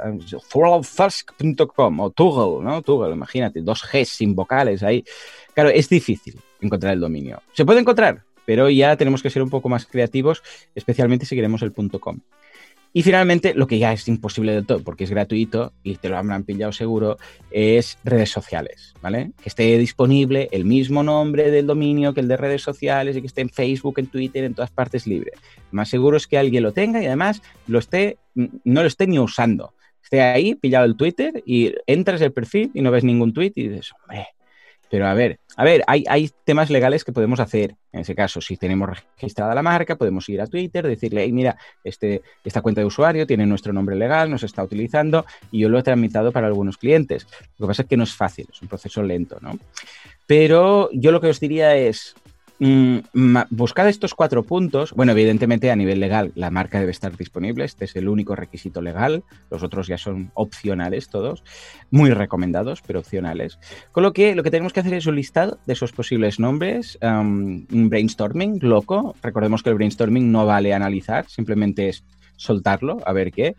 o 2.00 2.10
Tuggle, 2.12 2.64
¿no? 2.64 2.82
Tuggle, 2.82 3.14
imagínate, 3.14 3.62
dos 3.62 3.84
Gs 3.84 4.10
sin 4.10 4.36
vocales 4.36 4.84
ahí. 4.84 5.04
Claro, 5.54 5.70
es 5.70 5.90
difícil 5.90 6.40
encontrar 6.62 6.94
el 6.94 7.00
dominio. 7.00 7.42
Se 7.54 7.66
puede 7.66 7.80
encontrar, 7.80 8.24
pero 8.46 8.70
ya 8.70 8.96
tenemos 8.98 9.24
que 9.24 9.30
ser 9.30 9.42
un 9.42 9.50
poco 9.50 9.70
más 9.70 9.86
creativos, 9.86 10.44
especialmente 10.76 11.26
si 11.26 11.36
queremos 11.36 11.62
el 11.62 11.74
.com. 11.74 12.20
Y 12.98 13.04
finalmente, 13.04 13.54
lo 13.54 13.68
que 13.68 13.78
ya 13.78 13.92
es 13.92 14.08
imposible 14.08 14.54
de 14.54 14.64
todo, 14.64 14.82
porque 14.82 15.04
es 15.04 15.10
gratuito 15.10 15.74
y 15.84 15.98
te 15.98 16.08
lo 16.08 16.18
habrán 16.18 16.46
pillado 16.46 16.72
seguro, 16.72 17.18
es 17.52 17.98
redes 18.06 18.30
sociales, 18.30 18.94
¿vale? 19.02 19.34
Que 19.44 19.50
esté 19.50 19.78
disponible 19.78 20.48
el 20.54 20.64
mismo 20.64 21.04
nombre 21.04 21.52
del 21.52 21.68
dominio 21.68 22.14
que 22.14 22.22
el 22.22 22.30
de 22.30 22.38
redes 22.38 22.62
sociales 22.62 23.18
y 23.18 23.20
que 23.20 23.28
esté 23.28 23.42
en 23.42 23.50
Facebook, 23.50 24.00
en 24.00 24.08
Twitter, 24.08 24.46
en 24.46 24.54
todas 24.54 24.72
partes 24.72 25.08
libre. 25.08 25.34
Más 25.72 25.90
seguro 25.90 26.16
es 26.16 26.26
que 26.26 26.38
alguien 26.38 26.64
lo 26.64 26.72
tenga 26.72 27.04
y 27.04 27.08
además 27.08 27.42
lo 27.68 27.80
esté, 27.80 28.18
no 28.34 28.82
lo 28.82 28.88
esté 28.88 29.08
ni 29.08 29.20
usando. 29.20 29.74
Esté 30.02 30.22
ahí, 30.22 30.56
pillado 30.56 30.86
el 30.86 30.96
Twitter 30.96 31.44
y 31.46 31.74
entras 31.88 32.22
el 32.22 32.32
perfil 32.32 32.72
y 32.74 32.82
no 32.82 32.92
ves 32.92 33.04
ningún 33.04 33.34
tweet 33.34 33.52
y 33.56 33.68
dices, 33.68 33.92
hombre, 33.92 34.26
pero 34.96 35.08
a 35.08 35.14
ver, 35.14 35.42
a 35.58 35.66
ver, 35.66 35.84
hay, 35.88 36.06
hay, 36.08 36.32
temas 36.46 36.70
legales 36.70 37.04
que 37.04 37.12
podemos 37.12 37.42
hacer. 37.42 37.76
En 37.92 38.00
ese 38.00 38.16
caso, 38.16 38.40
si 38.40 38.56
tenemos 38.56 38.90
registrada 39.18 39.54
la 39.54 39.62
marca, 39.62 39.98
podemos 39.98 40.30
ir 40.30 40.40
a 40.40 40.48
Twitter, 40.48 40.88
decirle, 40.88 41.26
hey, 41.26 41.34
mira, 41.34 41.58
este, 41.84 42.22
esta 42.46 42.62
cuenta 42.62 42.80
de 42.80 42.88
usuario 42.88 43.28
tiene 43.28 43.46
nuestro 43.46 43.74
nombre 43.74 43.98
legal, 43.98 44.32
nos 44.32 44.44
está 44.44 44.64
utilizando 44.64 45.26
y 45.52 45.60
yo 45.60 45.68
lo 45.68 45.78
he 45.78 45.84
tramitado 45.84 46.32
para 46.32 46.48
algunos 46.48 46.78
clientes. 46.78 47.28
Lo 47.58 47.68
que 47.68 47.72
pasa 47.72 47.82
es 47.82 47.90
que 47.90 47.98
no 47.98 48.06
es 48.06 48.14
fácil, 48.14 48.48
es 48.50 48.62
un 48.62 48.70
proceso 48.70 49.04
lento, 49.04 49.38
¿no? 49.42 49.60
Pero 50.26 50.90
yo 50.94 51.12
lo 51.12 51.20
que 51.20 51.28
os 51.28 51.42
diría 51.42 51.76
es, 51.76 52.16
Mm, 52.58 53.00
buscad 53.50 53.90
estos 53.90 54.14
cuatro 54.14 54.44
puntos. 54.44 54.94
Bueno, 54.94 55.12
evidentemente 55.12 55.72
a 55.72 55.76
nivel 55.76 56.00
legal 56.00 56.32
la 56.36 56.50
marca 56.52 56.80
debe 56.80 56.92
estar 56.92 57.16
disponible. 57.18 57.66
Este 57.66 57.86
es 57.86 57.96
el 57.96 58.08
único 58.08 58.36
requisito 58.36 58.82
legal. 58.82 59.24
Los 59.52 59.64
otros 59.64 59.88
ya 59.88 59.98
son 59.98 60.32
opcionales 60.34 61.10
todos. 61.10 61.44
Muy 61.92 62.12
recomendados, 62.12 62.82
pero 62.86 63.00
opcionales. 63.00 63.60
Con 63.92 64.04
lo 64.04 64.14
que 64.14 64.36
lo 64.36 64.44
que 64.44 64.52
tenemos 64.52 64.74
que 64.74 64.80
hacer 64.80 64.94
es 64.94 65.06
un 65.06 65.16
listado 65.16 65.60
de 65.66 65.74
esos 65.74 65.92
posibles 65.92 66.40
nombres. 66.40 66.98
un 67.02 67.90
brainstorming 67.90 68.60
loco. 68.62 69.16
Recordemos 69.22 69.62
que 69.62 69.70
el 69.70 69.76
brainstorming 69.76 70.32
no 70.32 70.46
vale 70.46 70.74
analizar, 70.74 71.28
simplemente 71.28 71.90
es 71.90 72.04
soltarlo, 72.38 72.98
a 73.06 73.14
ver 73.14 73.32
qué. 73.32 73.56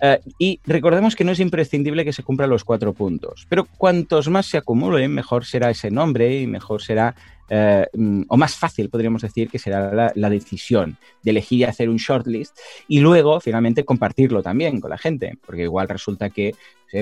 Eh, 0.00 0.20
y 0.38 0.60
recordemos 0.66 1.16
que 1.16 1.24
no 1.24 1.32
es 1.32 1.40
imprescindible 1.40 2.04
que 2.04 2.12
se 2.12 2.22
cumplan 2.22 2.50
los 2.50 2.64
cuatro 2.64 2.92
puntos, 2.92 3.46
pero 3.48 3.64
cuantos 3.64 4.28
más 4.28 4.46
se 4.46 4.58
acumulen, 4.58 5.12
mejor 5.12 5.44
será 5.44 5.70
ese 5.70 5.90
nombre 5.90 6.40
y 6.40 6.46
mejor 6.46 6.82
será 6.82 7.14
eh, 7.48 7.86
mm, 7.92 8.22
o 8.28 8.36
más 8.36 8.56
fácil 8.56 8.88
podríamos 8.88 9.22
decir 9.22 9.48
que 9.48 9.58
será 9.58 10.12
la, 10.14 10.30
decisión 10.30 10.96
de 11.22 11.30
elegir 11.30 11.60
y 11.60 11.64
hacer 11.64 11.88
un 11.88 11.96
shortlist 11.96 12.56
y 12.88 13.00
luego 13.00 13.40
finalmente 13.40 13.84
compartirlo 13.84 14.42
también 14.42 14.80
con 14.80 14.90
la 14.90 14.98
gente, 14.98 15.38
porque 15.44 15.62
igual 15.62 15.88
resulta 15.88 16.30
que, 16.30 16.54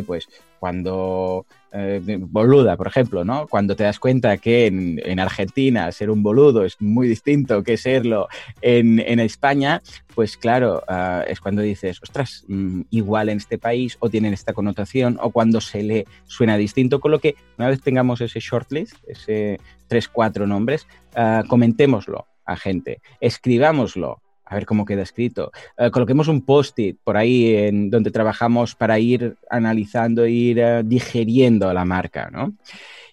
pues 0.07 0.27
cuando 0.59 1.45
eh, 1.73 2.19
boluda, 2.19 2.76
por 2.76 2.87
ejemplo, 2.87 3.25
¿no? 3.25 3.47
Cuando 3.47 3.75
te 3.75 3.85
das 3.85 3.99
cuenta 3.99 4.37
que 4.37 4.67
en, 4.67 5.21
Argentina 5.21 5.91
ser 5.93 6.11
un 6.11 6.23
boludo 6.23 6.64
es 6.64 6.81
muy 6.81 7.09
distinto 7.09 7.62
que 7.62 7.76
serlo 7.76 8.29
en, 8.61 9.21
España, 9.21 9.83
pues 10.14 10.37
claro, 10.37 10.83
ah, 10.88 11.25
es 11.26 11.41
cuando 11.41 11.62
dices, 11.62 12.00
ostras, 12.02 12.45
mm, 12.49 12.83
igual 12.91 13.29
en 13.29 13.38
este 13.38 13.57
país 13.57 13.97
o 14.00 14.11
tienen 14.11 14.35
esta 14.35 14.52
connotación 14.52 15.19
o 15.23 15.31
cuando 15.31 15.61
se 15.61 15.83
le 15.83 16.07
suena 16.26 16.57
distinto, 16.57 17.00
con 17.00 17.11
lo 17.11 17.21
que 17.21 17.37
una 17.57 17.69
vez 17.69 17.81
tengamos 17.81 18.21
ese 18.21 18.41
shortlist, 18.41 18.97
ese 19.07 19.59
tres, 19.87 20.09
cuatro 20.09 20.47
nombres, 20.47 20.87
uh, 21.17 21.47
comentémoslo 21.47 22.26
a 22.45 22.57
gente, 22.57 23.00
escribámoslo 23.21 24.21
a 24.53 24.55
ver 24.55 24.67
cómo 24.67 24.85
queda 24.85 25.03
escrito. 25.03 25.51
Eh, 25.79 25.91
coloquemos 25.91 26.29
un 26.29 26.43
post-it 26.43 26.99
por 27.03 27.17
ahí 27.17 27.55
en 27.55 27.91
donde 27.91 28.11
trabajamos 28.11 28.75
para 28.75 28.99
ir 28.99 29.37
analizando, 29.51 30.27
ir 30.27 30.59
uh, 30.59 30.83
digeriendo 30.85 31.73
la 31.73 31.85
marca, 31.85 32.31
¿no? 32.31 32.53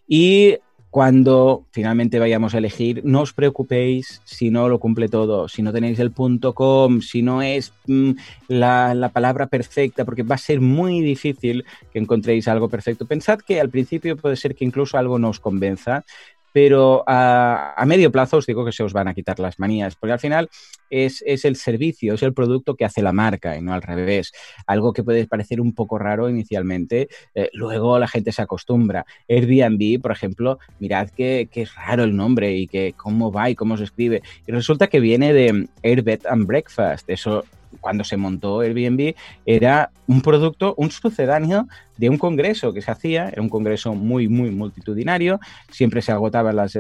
Y 0.07 0.57
cuando 0.89 1.67
finalmente 1.71 2.17
vayamos 2.17 2.55
a 2.55 2.57
elegir, 2.57 3.01
no 3.05 3.21
os 3.21 3.31
preocupéis 3.31 4.21
si 4.25 4.49
no 4.49 4.67
lo 4.67 4.79
cumple 4.79 5.07
todo, 5.07 5.47
si 5.47 5.61
no 5.61 5.71
tenéis 5.71 5.99
el 5.99 6.11
punto 6.11 6.53
com, 6.55 7.01
si 7.01 7.21
no 7.21 7.43
es 7.43 7.73
mm, 7.85 8.11
la, 8.47 8.95
la, 8.95 9.09
palabra 9.09 9.47
perfecta, 9.47 10.03
porque 10.03 10.23
va 10.23 10.35
a 10.35 10.39
ser 10.39 10.61
muy 10.61 11.01
difícil 11.01 11.63
que 11.93 11.99
encontréis 11.99 12.47
algo 12.47 12.69
perfecto. 12.69 13.05
Pensad 13.05 13.39
que 13.39 13.61
al 13.61 13.69
principio 13.69 14.17
puede 14.17 14.35
ser 14.35 14.55
que 14.55 14.65
incluso 14.65 14.97
algo 14.97 15.19
no 15.19 15.29
os 15.29 15.39
convenza, 15.39 16.03
pero 16.53 17.03
a, 17.07 17.83
medio 17.85 18.11
plazo 18.11 18.37
os 18.37 18.45
digo 18.45 18.65
que 18.65 18.71
se 18.71 18.83
os 18.83 18.93
van 18.93 19.07
a 19.07 19.13
quitar 19.13 19.39
las 19.39 19.59
manías, 19.59 19.95
porque 19.95 20.13
al 20.13 20.19
final 20.19 20.49
es, 20.89 21.23
el 21.25 21.55
servicio, 21.55 22.13
es 22.13 22.23
el 22.23 22.33
producto 22.33 22.75
que 22.75 22.85
hace 22.85 23.01
la 23.01 23.13
marca 23.13 23.55
y 23.57 23.61
no 23.61 23.73
al 23.73 23.81
revés. 23.81 24.31
Algo 24.65 24.93
que 24.93 25.03
puede 25.03 25.27
parecer 25.27 25.61
un 25.61 25.73
poco 25.73 25.97
raro 25.97 26.29
inicialmente, 26.29 27.09
eh, 27.35 27.49
luego 27.53 27.99
la 27.99 28.07
gente 28.07 28.31
se 28.31 28.41
acostumbra. 28.41 29.05
Airbnb, 29.27 30.01
por 30.01 30.11
ejemplo, 30.11 30.59
mirad 30.79 31.09
que, 31.09 31.49
es 31.59 31.75
raro 31.75 32.05
el 32.05 32.15
nombre 32.15 32.55
y 32.55 32.67
que 32.67 32.93
cómo 32.95 33.33
va 33.33 33.49
y 33.49 33.55
cómo 33.55 33.75
se 33.75 33.83
escribe. 33.83 34.21
Y 34.47 34.51
resulta 34.51 34.87
que 34.87 35.01
viene 35.01 35.33
de 35.33 35.67
Airbed 35.83 36.25
and 36.25 36.47
Breakfast. 36.47 37.09
Eso 37.09 37.43
cuando 37.81 38.03
se 38.03 38.17
montó 38.17 38.61
Airbnb, 38.61 39.15
era 39.45 39.91
un 40.07 40.21
producto, 40.21 40.73
un 40.77 40.89
sucedáneo 40.89 41.67
de 41.97 42.09
un 42.09 42.17
congreso 42.17 42.73
que 42.73 42.81
se 42.81 42.89
hacía, 42.89 43.29
era 43.29 43.41
un 43.41 43.49
congreso 43.49 43.93
muy, 43.93 44.27
muy 44.27 44.51
multitudinario, 44.51 45.39
siempre 45.69 46.01
se 46.01 46.11
agotaban 46.11 46.55
las, 46.55 46.75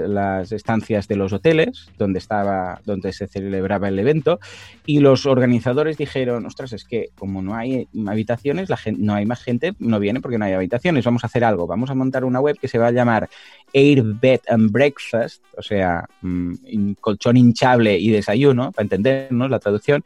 estancias 0.51 1.07
de 1.07 1.15
los 1.15 1.33
hoteles 1.33 1.89
donde, 1.97 2.19
estaba, 2.19 2.81
donde 2.85 3.11
se 3.13 3.27
celebraba 3.27 3.89
el 3.89 3.99
evento, 3.99 4.39
y 4.85 4.99
los 4.99 5.25
organizadores 5.25 5.97
dijeron, 5.97 6.45
ostras, 6.45 6.73
es 6.73 6.85
que 6.85 7.09
como 7.15 7.41
no 7.41 7.53
hay 7.53 7.87
habitaciones, 8.07 8.69
la 8.69 8.77
gente, 8.77 9.01
no 9.03 9.13
hay 9.13 9.25
más 9.25 9.43
gente, 9.43 9.73
no 9.77 9.99
viene 9.99 10.21
porque 10.21 10.37
no 10.37 10.45
hay 10.45 10.53
habitaciones, 10.53 11.05
vamos 11.05 11.23
a 11.23 11.27
hacer 11.27 11.43
algo, 11.43 11.67
vamos 11.67 11.89
a 11.89 11.95
montar 11.95 12.23
una 12.23 12.39
web 12.39 12.57
que 12.59 12.67
se 12.67 12.77
va 12.77 12.87
a 12.87 12.91
llamar 12.91 13.29
Air 13.73 14.03
Bed 14.03 14.39
and 14.47 14.71
Breakfast, 14.71 15.43
o 15.57 15.61
sea, 15.61 16.05
mm, 16.21 16.93
colchón 17.01 17.37
hinchable 17.37 17.99
y 17.99 18.09
desayuno, 18.09 18.71
para 18.71 18.85
entendernos 18.85 19.49
la 19.49 19.59
traducción, 19.59 20.03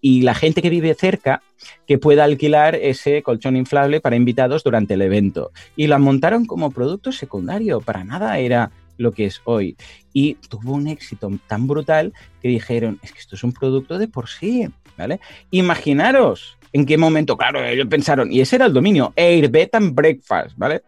y 0.00 0.22
la 0.22 0.34
gente 0.34 0.62
que 0.62 0.70
vive 0.70 0.94
cerca 0.94 1.42
que 1.86 1.98
pueda 1.98 2.24
alquilar 2.24 2.74
ese 2.74 3.22
colchón 3.22 3.56
inflable 3.56 4.00
para 4.00 4.16
invitados 4.16 4.64
durante 4.64 4.94
el 4.94 5.02
evento. 5.02 5.50
Y 5.76 5.88
la 5.88 5.98
montaron 5.98 6.46
como 6.46 6.70
producto 6.70 7.12
secundario, 7.12 7.80
para 7.80 8.04
nada 8.04 8.38
era 8.38 8.70
lo 8.96 9.12
que 9.12 9.26
es 9.26 9.40
hoy. 9.44 9.76
Y 10.12 10.34
tuvo 10.34 10.74
un 10.74 10.86
éxito 10.86 11.30
tan 11.46 11.66
brutal 11.66 12.12
que 12.40 12.48
dijeron, 12.48 12.98
es 13.02 13.12
que 13.12 13.18
esto 13.18 13.34
es 13.34 13.44
un 13.44 13.52
producto 13.52 13.98
de 13.98 14.08
por 14.08 14.28
sí, 14.28 14.68
¿vale? 14.96 15.20
Imaginaros 15.50 16.58
en 16.72 16.86
qué 16.86 16.96
momento, 16.96 17.36
claro, 17.36 17.64
ellos 17.64 17.88
pensaron, 17.88 18.30
y 18.32 18.40
ese 18.40 18.56
era 18.56 18.66
el 18.66 18.72
dominio, 18.72 19.12
airbedandbreakfast, 19.16 20.56
¿vale? 20.56 20.82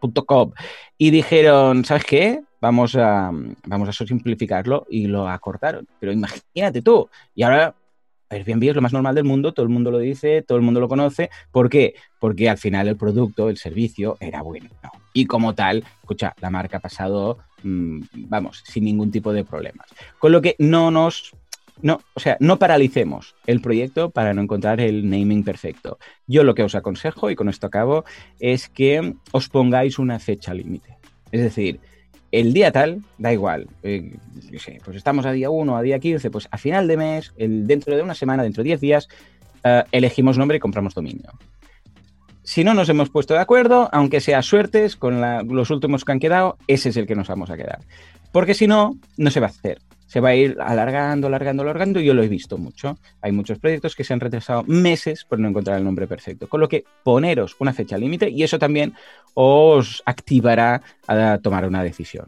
Y 0.99 1.11
dijeron, 1.11 1.85
¿sabes 1.85 2.05
qué? 2.05 2.41
Vamos 2.61 2.95
a, 2.95 3.33
vamos 3.67 3.89
a 3.89 4.07
simplificarlo 4.07 4.87
y 4.89 5.09
lo 5.09 5.29
acortaron. 5.29 5.89
Pero 5.99 6.13
imagínate 6.13 6.83
tú, 6.83 7.09
y 7.35 7.43
ahora 7.43 7.75
Airbnb 8.33 8.71
es 8.71 8.75
lo 8.75 8.83
más 8.83 8.93
normal 8.93 9.15
del 9.15 9.25
mundo, 9.25 9.53
todo 9.53 9.65
el 9.65 9.73
mundo 9.73 9.91
lo 9.91 9.99
dice, 9.99 10.43
todo 10.43 10.59
el 10.59 10.65
mundo 10.65 10.81
lo 10.81 10.89
conoce. 10.89 11.31
¿Por 11.51 11.69
qué? 11.69 11.95
Porque 12.19 12.49
al 12.49 12.59
final 12.59 12.89
el 12.89 12.97
producto, 12.97 13.49
el 13.49 13.57
servicio 13.57 14.17
era 14.21 14.43
bueno. 14.43 14.71
Y 15.13 15.27
como 15.27 15.55
tal, 15.55 15.85
escucha, 16.01 16.35
la 16.41 16.51
marca 16.51 16.79
ha 16.79 16.81
pasado, 16.81 17.39
mm, 17.63 18.01
vamos, 18.15 18.63
sin 18.67 18.85
ningún 18.85 19.11
tipo 19.11 19.33
de 19.33 19.45
problemas. 19.45 19.89
Con 20.19 20.33
lo 20.33 20.41
que 20.41 20.57
no 20.59 20.91
nos 20.91 21.33
no, 21.81 22.01
o 22.15 22.21
sea, 22.21 22.37
no 22.39 22.59
paralicemos 22.59 23.35
el 23.47 23.61
proyecto 23.61 24.11
para 24.11 24.35
no 24.35 24.43
encontrar 24.43 24.81
el 24.81 25.09
naming 25.09 25.43
perfecto. 25.43 25.99
Yo 26.27 26.45
lo 26.45 26.55
que 26.55 26.63
os 26.63 26.75
aconsejo, 26.75 27.31
y 27.31 27.35
con 27.35 27.49
esto 27.49 27.67
acabo, 27.67 28.05
es 28.39 28.69
que 28.69 29.15
os 29.33 29.49
pongáis 29.49 29.99
una 29.99 30.19
fecha 30.21 30.55
límite. 30.55 30.97
Es 31.33 31.41
decir, 31.41 31.81
el 32.33 32.53
día 32.53 32.73
tal, 32.73 33.03
da 33.19 33.33
igual, 33.33 33.69
eh, 33.83 34.17
pues 34.85 34.97
estamos 34.97 35.27
a 35.27 35.33
día 35.33 35.51
1, 35.51 35.77
a 35.77 35.83
día 35.83 35.99
15, 35.99 36.31
pues 36.31 36.49
a 36.51 36.59
final 36.59 36.89
de 36.89 36.97
mes, 36.97 37.33
el, 37.37 37.67
dentro 37.67 37.95
de 37.95 38.03
una 38.03 38.15
semana, 38.15 38.43
dentro 38.43 38.63
de 38.63 38.69
10 38.69 38.81
días, 38.81 39.09
eh, 39.63 39.85
elegimos 39.93 40.39
nombre 40.39 40.57
y 40.57 40.61
compramos 40.61 40.95
dominio. 40.95 41.31
Si 42.43 42.65
no 42.65 42.75
nos 42.75 42.89
hemos 42.89 43.11
puesto 43.11 43.35
de 43.35 43.41
acuerdo, 43.41 43.89
aunque 43.93 44.21
sea 44.21 44.43
suertes 44.43 44.97
con 44.97 45.21
los 45.55 45.71
últimos 45.71 46.05
que 46.05 46.13
han 46.13 46.19
quedado, 46.19 46.57
ese 46.67 46.89
es 46.89 46.97
el 46.97 47.07
que 47.07 47.15
nos 47.15 47.29
vamos 47.29 47.51
a 47.51 47.57
quedar. 47.57 47.79
Porque 48.33 48.55
si 48.55 48.67
no, 48.67 48.99
no 49.17 49.31
se 49.31 49.39
va 49.39 49.47
a 49.47 49.51
hacer 49.51 49.79
se 50.13 50.21
va 50.21 50.29
a 50.29 50.35
ir 50.35 50.59
alargando, 50.61 51.29
alargando, 51.29 51.63
alargando, 51.63 51.99
y 51.99 52.05
yo 52.05 52.13
lo 52.13 52.23
he 52.23 52.29
visto 52.29 52.59
mucho. 52.59 52.99
Hay 53.23 53.33
muchos 53.33 53.59
proyectos 53.59 53.97
que 53.97 54.05
se 54.05 54.13
han 54.13 54.21
retrasado 54.21 54.63
meses 54.65 55.25
por 55.25 55.39
no 55.39 55.49
encontrar 55.49 55.79
el 55.79 55.85
nombre 55.85 56.07
perfecto. 56.07 56.51
Con 56.51 56.61
lo 56.61 56.69
que 56.69 56.85
poneros 57.03 57.57
una 57.61 57.73
fecha 57.73 57.97
límite 57.97 58.29
y 58.29 58.43
eso 58.43 58.59
también 58.59 58.93
os 59.33 60.03
activará 60.05 60.83
a 61.07 61.39
tomar 61.43 61.67
una 61.67 61.83
decisión. 61.83 62.27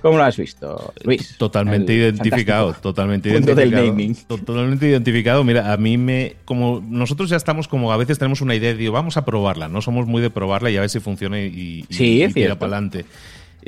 ¿Cómo 0.00 0.16
lo 0.16 0.24
has 0.24 0.38
visto, 0.38 0.94
Luis? 1.04 1.36
Totalmente 1.36 1.92
identificado, 1.92 2.72
totalmente 2.72 3.28
identificado. 3.28 3.94
Totalmente 4.26 4.88
identificado. 4.88 5.44
Mira, 5.44 5.70
a 5.70 5.76
mí 5.76 5.98
me. 5.98 6.36
Como 6.46 6.82
nosotros 6.88 7.28
ya 7.28 7.36
estamos, 7.36 7.68
como 7.68 7.92
a 7.92 7.98
veces 7.98 8.18
tenemos 8.18 8.40
una 8.40 8.54
idea 8.54 8.70
y 8.70 8.74
digo, 8.78 8.94
vamos 8.94 9.18
a 9.18 9.26
probarla. 9.26 9.68
No 9.68 9.82
somos 9.82 10.06
muy 10.06 10.22
de 10.22 10.30
probarla 10.30 10.70
y 10.70 10.78
a 10.78 10.80
ver 10.80 10.88
si 10.88 11.00
funciona 11.00 11.38
y, 11.38 11.84
y, 11.90 12.28
tira 12.32 12.58
para 12.58 12.78
adelante. 12.78 13.04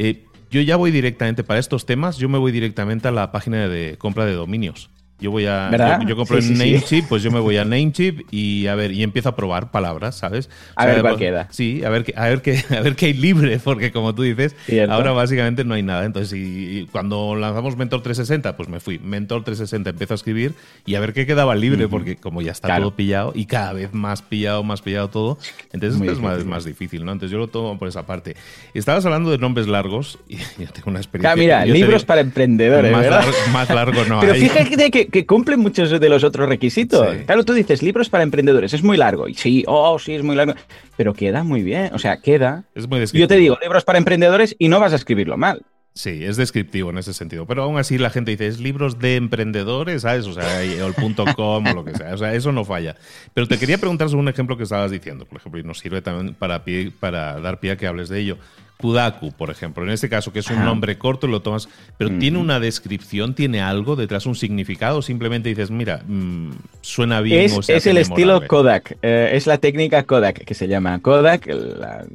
Eh, 0.00 0.22
yo 0.50 0.60
ya 0.60 0.76
voy 0.76 0.90
directamente 0.90 1.44
para 1.44 1.60
estos 1.60 1.86
temas, 1.86 2.16
yo 2.18 2.28
me 2.28 2.38
voy 2.38 2.52
directamente 2.52 3.08
a 3.08 3.12
la 3.12 3.32
página 3.32 3.68
de 3.68 3.96
compra 3.98 4.24
de 4.24 4.32
dominios. 4.32 4.90
Yo 5.20 5.32
voy 5.32 5.46
a. 5.46 5.98
Yo, 6.06 6.14
compro 6.16 6.38
en 6.38 6.56
Namecheap, 6.56 7.08
pues 7.08 7.24
yo 7.24 7.32
me 7.32 7.40
voy 7.40 7.56
a 7.56 7.64
Namecheap 7.64 8.20
y 8.30 8.68
a 8.68 8.76
ver, 8.76 8.92
y 8.92 9.02
empiezo 9.02 9.28
a 9.30 9.36
probar 9.36 9.70
palabras, 9.72 10.14
¿sabes? 10.14 10.48
a 10.76 10.86
ver 10.86 11.00
cuál 11.00 11.16
queda. 11.16 11.48
Sí, 11.50 11.82
a 11.84 11.88
ver, 11.88 12.12
a 12.16 12.28
ver 12.28 12.40
qué, 12.40 12.62
a 12.76 12.80
ver 12.80 12.94
qué 12.94 13.06
hay 13.06 13.14
libre, 13.14 13.58
porque 13.58 13.90
como 13.90 14.14
tú 14.14 14.22
dices, 14.22 14.54
ahora 14.88 15.10
básicamente 15.10 15.64
no 15.64 15.74
hay 15.74 15.82
nada. 15.82 16.04
Entonces, 16.04 16.38
y, 16.38 16.86
cuando 16.92 17.34
lanzamos 17.34 17.76
Mentor 17.76 18.02
360, 18.02 18.56
pues 18.56 18.68
me 18.68 18.78
fui. 18.78 19.00
Mentor 19.00 19.42
360 19.42 19.90
empiezo 19.90 20.14
a 20.14 20.16
escribir 20.16 20.54
y 20.86 20.94
a 20.94 21.00
ver 21.00 21.12
qué 21.12 21.26
quedaba 21.26 21.56
libre, 21.56 21.88
porque 21.88 22.16
como 22.16 22.40
ya 22.40 22.52
está 22.52 22.76
todo 22.76 22.94
pillado 22.94 23.32
y 23.34 23.46
cada 23.46 23.72
vez 23.72 23.92
más 23.92 24.22
pillado, 24.22 24.62
más 24.62 24.82
pillado 24.82 25.08
todo, 25.08 25.38
entonces 25.72 26.00
es 26.00 26.20
más, 26.20 26.44
más, 26.44 26.64
difícil, 26.64 27.04
¿no? 27.04 27.10
Entonces 27.10 27.32
yo 27.32 27.38
lo 27.38 27.48
tomo 27.48 27.76
por 27.76 27.88
esa 27.88 28.06
parte. 28.06 28.36
Estabas 28.72 29.04
hablando 29.04 29.32
de 29.32 29.38
nombres 29.38 29.66
largos 29.66 30.20
y 30.28 30.36
yo 30.58 30.68
tengo 30.72 30.90
una 30.90 31.00
experiencia. 31.00 31.34
mira, 31.34 31.64
libros 31.64 32.04
para 32.04 32.20
emprendedores. 32.20 32.92
Más, 32.92 33.02
¿verdad? 33.02 33.24
Largo, 33.24 33.52
más 33.52 33.70
largo 33.70 34.04
no 34.04 34.20
Pero 34.20 34.34
fíjate 34.34 34.90
que 34.92 35.07
que, 35.10 35.26
cumplen 35.26 35.60
muchos 35.60 35.98
de 35.98 36.08
los 36.08 36.24
otros 36.24 36.48
requisitos. 36.48 37.06
Claro, 37.26 37.44
tú 37.44 37.52
dices 37.52 37.82
libros 37.82 38.08
para 38.08 38.24
emprendedores, 38.24 38.74
es 38.74 38.82
muy 38.82 38.96
largo. 38.96 39.28
Y 39.28 39.34
sí, 39.34 39.64
oh, 39.66 39.98
sí, 39.98 40.14
es 40.14 40.22
muy 40.22 40.36
largo. 40.36 40.54
Pero 40.96 41.14
queda 41.14 41.44
muy 41.44 41.62
bien. 41.62 41.90
O 41.92 41.98
sea, 41.98 42.20
queda. 42.20 42.64
Es 42.74 42.88
muy 42.88 43.04
Yo 43.06 43.28
te 43.28 43.36
digo, 43.36 43.58
libros 43.62 43.84
para 43.84 43.98
emprendedores 43.98 44.54
y 44.58 44.68
no 44.68 44.80
vas 44.80 44.92
a 44.92 44.96
escribirlo 44.96 45.36
mal. 45.36 45.62
Sí, 45.98 46.22
es 46.22 46.36
descriptivo 46.36 46.90
en 46.90 46.98
ese 46.98 47.12
sentido. 47.12 47.44
Pero 47.46 47.64
aún 47.64 47.76
así 47.76 47.98
la 47.98 48.10
gente 48.10 48.30
dice, 48.30 48.46
es 48.46 48.60
libros 48.60 49.00
de 49.00 49.16
emprendedores, 49.16 50.02
¿sabes? 50.02 50.26
O 50.26 50.32
sea, 50.32 50.60
o 50.84 50.86
el 50.86 50.94
punto 50.94 51.24
com 51.34 51.66
o 51.66 51.74
lo 51.74 51.84
que 51.84 51.92
sea. 51.94 52.14
O 52.14 52.18
sea, 52.18 52.34
eso 52.34 52.52
no 52.52 52.64
falla. 52.64 52.94
Pero 53.34 53.48
te 53.48 53.58
quería 53.58 53.78
preguntar 53.78 54.08
sobre 54.08 54.22
un 54.22 54.28
ejemplo 54.28 54.56
que 54.56 54.62
estabas 54.62 54.92
diciendo, 54.92 55.26
por 55.26 55.38
ejemplo, 55.38 55.60
y 55.60 55.64
nos 55.64 55.80
sirve 55.80 56.00
también 56.00 56.36
para, 56.36 56.62
para 57.00 57.40
dar 57.40 57.58
pie 57.58 57.72
a 57.72 57.76
que 57.76 57.88
hables 57.88 58.08
de 58.08 58.20
ello. 58.20 58.38
Kudaku, 58.80 59.32
por 59.32 59.50
ejemplo, 59.50 59.82
en 59.82 59.90
este 59.90 60.08
caso, 60.08 60.32
que 60.32 60.38
es 60.38 60.48
un 60.50 60.64
nombre 60.64 60.96
corto, 60.98 61.26
lo 61.26 61.42
tomas, 61.42 61.68
pero 61.96 62.16
tiene 62.18 62.38
una 62.38 62.60
descripción, 62.60 63.34
tiene 63.34 63.60
algo 63.60 63.96
detrás, 63.96 64.24
un 64.24 64.36
significado, 64.36 65.02
simplemente 65.02 65.48
dices, 65.48 65.70
mira, 65.70 66.02
mm, 66.06 66.50
suena 66.80 67.20
bien. 67.20 67.46
Es, 67.46 67.58
o 67.58 67.62
sea, 67.62 67.76
es 67.76 67.86
el 67.86 67.98
estilo 67.98 68.46
Kodak, 68.46 68.96
eh, 69.02 69.30
es 69.32 69.48
la 69.48 69.58
técnica 69.58 70.04
Kodak, 70.04 70.44
que 70.44 70.54
se 70.54 70.68
llama 70.68 71.00
Kodak, 71.00 71.48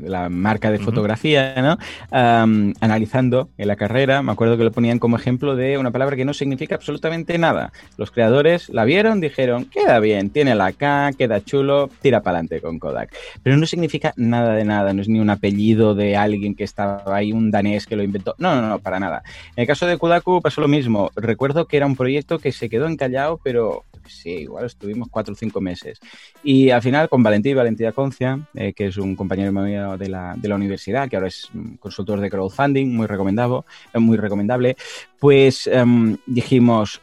la, 0.01 0.29
marca 0.29 0.71
de 0.71 0.79
fotografía, 0.79 1.55
¿no? 1.61 1.77
analizando 2.79 3.49
en 3.57 3.67
la 3.67 3.75
carrera, 3.75 4.21
me 4.21 4.31
acuerdo 4.31 4.57
que 4.57 4.63
lo 4.63 4.71
ponían 4.71 4.99
como 4.99 5.17
ejemplo 5.17 5.57
de 5.57 5.77
una 5.77 5.91
palabra 5.91 6.15
que 6.15 6.23
no 6.23 6.33
significa 6.33 6.75
absolutamente 6.75 7.37
nada. 7.37 7.73
Los 7.97 8.11
creadores 8.11 8.69
la 8.69 8.85
vieron, 8.85 9.19
dijeron, 9.19 9.65
queda 9.65 9.99
bien, 9.99 10.29
tiene 10.29 10.55
la 10.55 10.71
K, 10.71 11.11
queda 11.17 11.43
chulo, 11.43 11.89
tira 12.01 12.21
para 12.21 12.37
adelante 12.37 12.61
con 12.61 12.79
Kodak. 12.79 13.13
Pero 13.43 13.57
no 13.57 13.65
significa 13.65 14.13
nada 14.15 14.53
de 14.55 14.63
nada, 14.63 14.93
no 14.93 15.01
es 15.01 15.09
ni 15.09 15.19
un 15.19 15.29
apellido 15.29 15.93
de 15.93 16.15
alguien 16.15 16.52
que 16.55 16.63
estaba 16.63 17.15
ahí, 17.15 17.31
un 17.31 17.51
danés 17.51 17.85
que 17.85 17.95
lo 17.95 18.03
inventó. 18.03 18.35
No, 18.37 18.59
no, 18.59 18.67
no, 18.67 18.79
para 18.79 18.99
nada. 18.99 19.23
En 19.55 19.61
el 19.61 19.67
caso 19.67 19.85
de 19.85 19.97
Kudaku 19.97 20.41
pasó 20.41 20.61
lo 20.61 20.67
mismo. 20.67 21.11
Recuerdo 21.15 21.65
que 21.65 21.77
era 21.77 21.85
un 21.85 21.95
proyecto 21.95 22.39
que 22.39 22.51
se 22.51 22.69
quedó 22.69 22.87
encallado, 22.87 23.39
pero 23.43 23.85
sí, 24.07 24.29
igual 24.29 24.65
estuvimos 24.65 25.07
cuatro 25.09 25.33
o 25.33 25.37
cinco 25.37 25.61
meses. 25.61 25.99
Y 26.43 26.69
al 26.69 26.81
final, 26.81 27.09
con 27.09 27.23
Valentín 27.23 27.55
Valentía 27.55 27.91
Concia, 27.91 28.39
eh, 28.53 28.73
que 28.73 28.87
es 28.87 28.97
un 28.97 29.15
compañero 29.15 29.51
mío 29.51 29.97
de 29.97 30.09
la, 30.09 30.35
de 30.37 30.47
la 30.47 30.55
universidad, 30.55 31.09
que 31.09 31.15
ahora 31.15 31.27
es 31.27 31.49
consultor 31.79 32.19
de 32.19 32.29
crowdfunding, 32.29 32.95
muy 32.95 33.07
recomendable, 33.07 33.61
muy 33.93 34.17
recomendable 34.17 34.75
pues 35.19 35.67
em, 35.67 36.17
dijimos, 36.25 37.01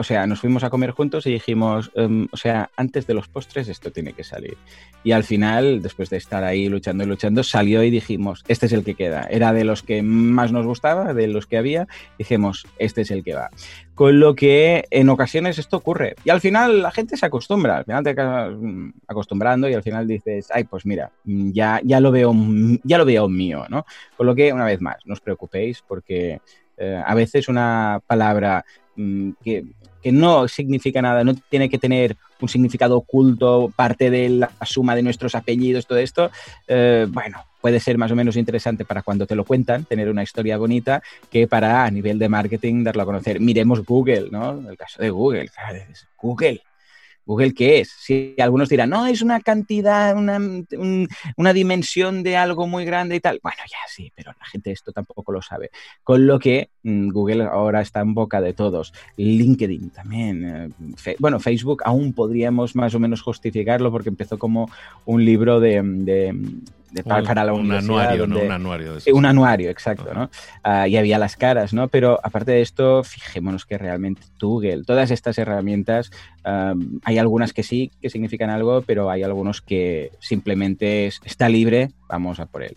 o 0.00 0.02
sea, 0.02 0.26
nos 0.26 0.40
fuimos 0.40 0.64
a 0.64 0.70
comer 0.70 0.92
juntos 0.92 1.26
y 1.26 1.30
dijimos, 1.30 1.90
em, 1.94 2.26
o 2.32 2.36
sea, 2.38 2.70
antes 2.74 3.06
de 3.06 3.12
los 3.12 3.28
postres 3.28 3.68
esto 3.68 3.92
tiene 3.92 4.14
que 4.14 4.24
salir. 4.24 4.56
Y 5.04 5.12
al 5.12 5.24
final, 5.24 5.82
después 5.82 6.08
de 6.08 6.16
estar 6.16 6.42
ahí 6.42 6.70
luchando 6.70 7.04
y 7.04 7.06
luchando, 7.06 7.42
salió 7.42 7.82
y 7.82 7.90
dijimos, 7.90 8.42
este 8.48 8.64
es 8.64 8.72
el 8.72 8.82
que 8.82 8.94
queda. 8.94 9.28
Era 9.30 9.52
de 9.52 9.64
los 9.64 9.82
que 9.82 10.00
más 10.02 10.52
nos 10.52 10.64
gustaba, 10.64 11.12
de 11.12 11.26
los 11.26 11.46
que 11.46 11.58
había, 11.58 11.86
dijimos, 12.16 12.66
este 12.78 13.02
es 13.02 13.10
el 13.10 13.22
que 13.22 13.34
va. 13.34 13.50
Con 13.94 14.20
lo 14.20 14.34
que 14.34 14.86
en 14.90 15.10
ocasiones 15.10 15.58
esto 15.58 15.76
ocurre. 15.76 16.16
Y 16.24 16.30
al 16.30 16.40
final 16.40 16.80
la 16.80 16.92
gente 16.92 17.18
se 17.18 17.26
acostumbra, 17.26 17.76
al 17.76 17.84
final 17.84 18.02
te 18.02 18.10
acabas 18.10 18.54
mm, 18.58 18.92
acostumbrando 19.06 19.68
y 19.68 19.74
al 19.74 19.82
final 19.82 20.08
dices, 20.08 20.48
ay, 20.50 20.64
pues 20.64 20.86
mira, 20.86 21.10
mm, 21.24 21.50
ya, 21.52 21.78
ya, 21.84 22.00
lo, 22.00 22.10
veo, 22.10 22.32
mm, 22.32 22.78
ya 22.84 22.96
lo 22.96 23.04
veo 23.04 23.28
mío, 23.28 23.66
¿no? 23.68 23.84
Con 24.16 24.26
lo 24.26 24.34
que, 24.34 24.50
una 24.50 24.64
vez 24.64 24.80
más, 24.80 24.96
no 25.04 25.12
os 25.12 25.20
preocupéis 25.20 25.84
porque 25.86 26.40
eh, 26.78 27.02
a 27.04 27.14
veces 27.14 27.46
una 27.48 28.00
palabra 28.06 28.64
que, 28.96 29.64
que, 30.02 30.12
no 30.12 30.48
significa 30.48 31.00
nada, 31.02 31.24
no 31.24 31.34
tiene 31.34 31.68
que 31.68 31.78
tener 31.78 32.16
un 32.40 32.48
significado 32.48 32.96
oculto, 32.96 33.72
parte 33.74 34.10
de 34.10 34.28
la 34.28 34.50
suma 34.64 34.94
de 34.94 35.02
nuestros 35.02 35.34
apellidos, 35.34 35.86
todo 35.86 35.98
esto, 35.98 36.30
eh, 36.68 37.06
bueno, 37.08 37.44
puede 37.60 37.80
ser 37.80 37.98
más 37.98 38.10
o 38.10 38.16
menos 38.16 38.36
interesante 38.36 38.84
para 38.84 39.02
cuando 39.02 39.26
te 39.26 39.34
lo 39.34 39.44
cuentan, 39.44 39.84
tener 39.84 40.08
una 40.08 40.22
historia 40.22 40.56
bonita, 40.56 41.02
que 41.30 41.46
para 41.46 41.84
a 41.84 41.90
nivel 41.90 42.18
de 42.18 42.28
marketing 42.28 42.84
darlo 42.84 43.02
a 43.02 43.06
conocer. 43.06 43.40
Miremos 43.40 43.84
Google, 43.84 44.28
¿no? 44.30 44.70
El 44.70 44.76
caso 44.76 45.02
de 45.02 45.10
Google, 45.10 45.50
Google 46.20 46.62
Google, 47.30 47.54
¿qué 47.54 47.78
es? 47.78 47.94
Si 47.96 48.34
algunos 48.38 48.68
dirán, 48.68 48.90
no, 48.90 49.06
es 49.06 49.22
una 49.22 49.38
cantidad, 49.38 50.16
una, 50.16 51.52
dimensión 51.52 52.24
de 52.24 52.36
algo 52.36 52.66
muy 52.66 52.84
grande 52.84 53.14
y 53.14 53.20
tal. 53.20 53.38
Bueno, 53.40 53.58
ya 53.70 53.78
sí, 53.86 54.12
pero 54.16 54.32
la 54.36 54.44
gente 54.46 54.72
esto 54.72 54.90
tampoco 54.90 55.30
lo 55.30 55.40
sabe. 55.40 55.70
Con 56.02 56.26
lo 56.26 56.40
que 56.40 56.70
mm, 56.82 57.10
Google 57.10 57.44
ahora 57.44 57.82
está 57.82 58.00
en 58.00 58.14
boca 58.14 58.40
de 58.40 58.52
todos. 58.52 58.92
LinkedIn 59.16 59.90
también. 59.90 60.72
Eh, 61.06 61.16
bueno, 61.20 61.38
Facebook 61.38 61.82
aún 61.84 62.14
podríamos 62.14 62.74
más 62.74 62.96
o 62.96 62.98
menos 62.98 63.22
justificarlo 63.22 63.92
porque 63.92 64.08
empezó 64.08 64.36
como 64.36 64.68
un 65.04 65.24
libro 65.24 65.60
de 65.60 65.82
para, 67.04 67.52
un, 67.52 67.72
anuario, 67.72 68.26
¿no? 68.26 68.40
Un 68.40 68.52
anuario. 68.52 68.96
un 69.12 69.26
anuario, 69.26 69.70
exacto, 69.70 70.12
¿no? 70.14 70.30
Ah, 70.62 70.88
y 70.88 70.96
había 70.96 71.18
las 71.18 71.36
caras, 71.36 71.72
¿no? 71.72 71.88
Pero 71.88 72.20
aparte 72.22 72.52
de 72.52 72.60
esto, 72.62 73.02
fijémonos 73.04 73.66
que 73.66 73.78
realmente 73.78 74.22
Google, 74.40 74.84
todas 74.84 75.10
estas 75.10 75.38
herramientas, 75.38 76.10
hay 77.04 77.18
algunas 77.18 77.52
que 77.52 77.62
sí, 77.62 77.90
que 78.00 78.10
significan 78.10 78.50
algo, 78.50 78.82
pero 78.82 79.10
hay 79.10 79.22
algunos 79.22 79.60
que 79.60 80.10
simplemente 80.20 81.06
está 81.06 81.48
libre, 81.48 81.90
vamos 82.08 82.40
a 82.40 82.46
por 82.46 82.62
él 82.62 82.74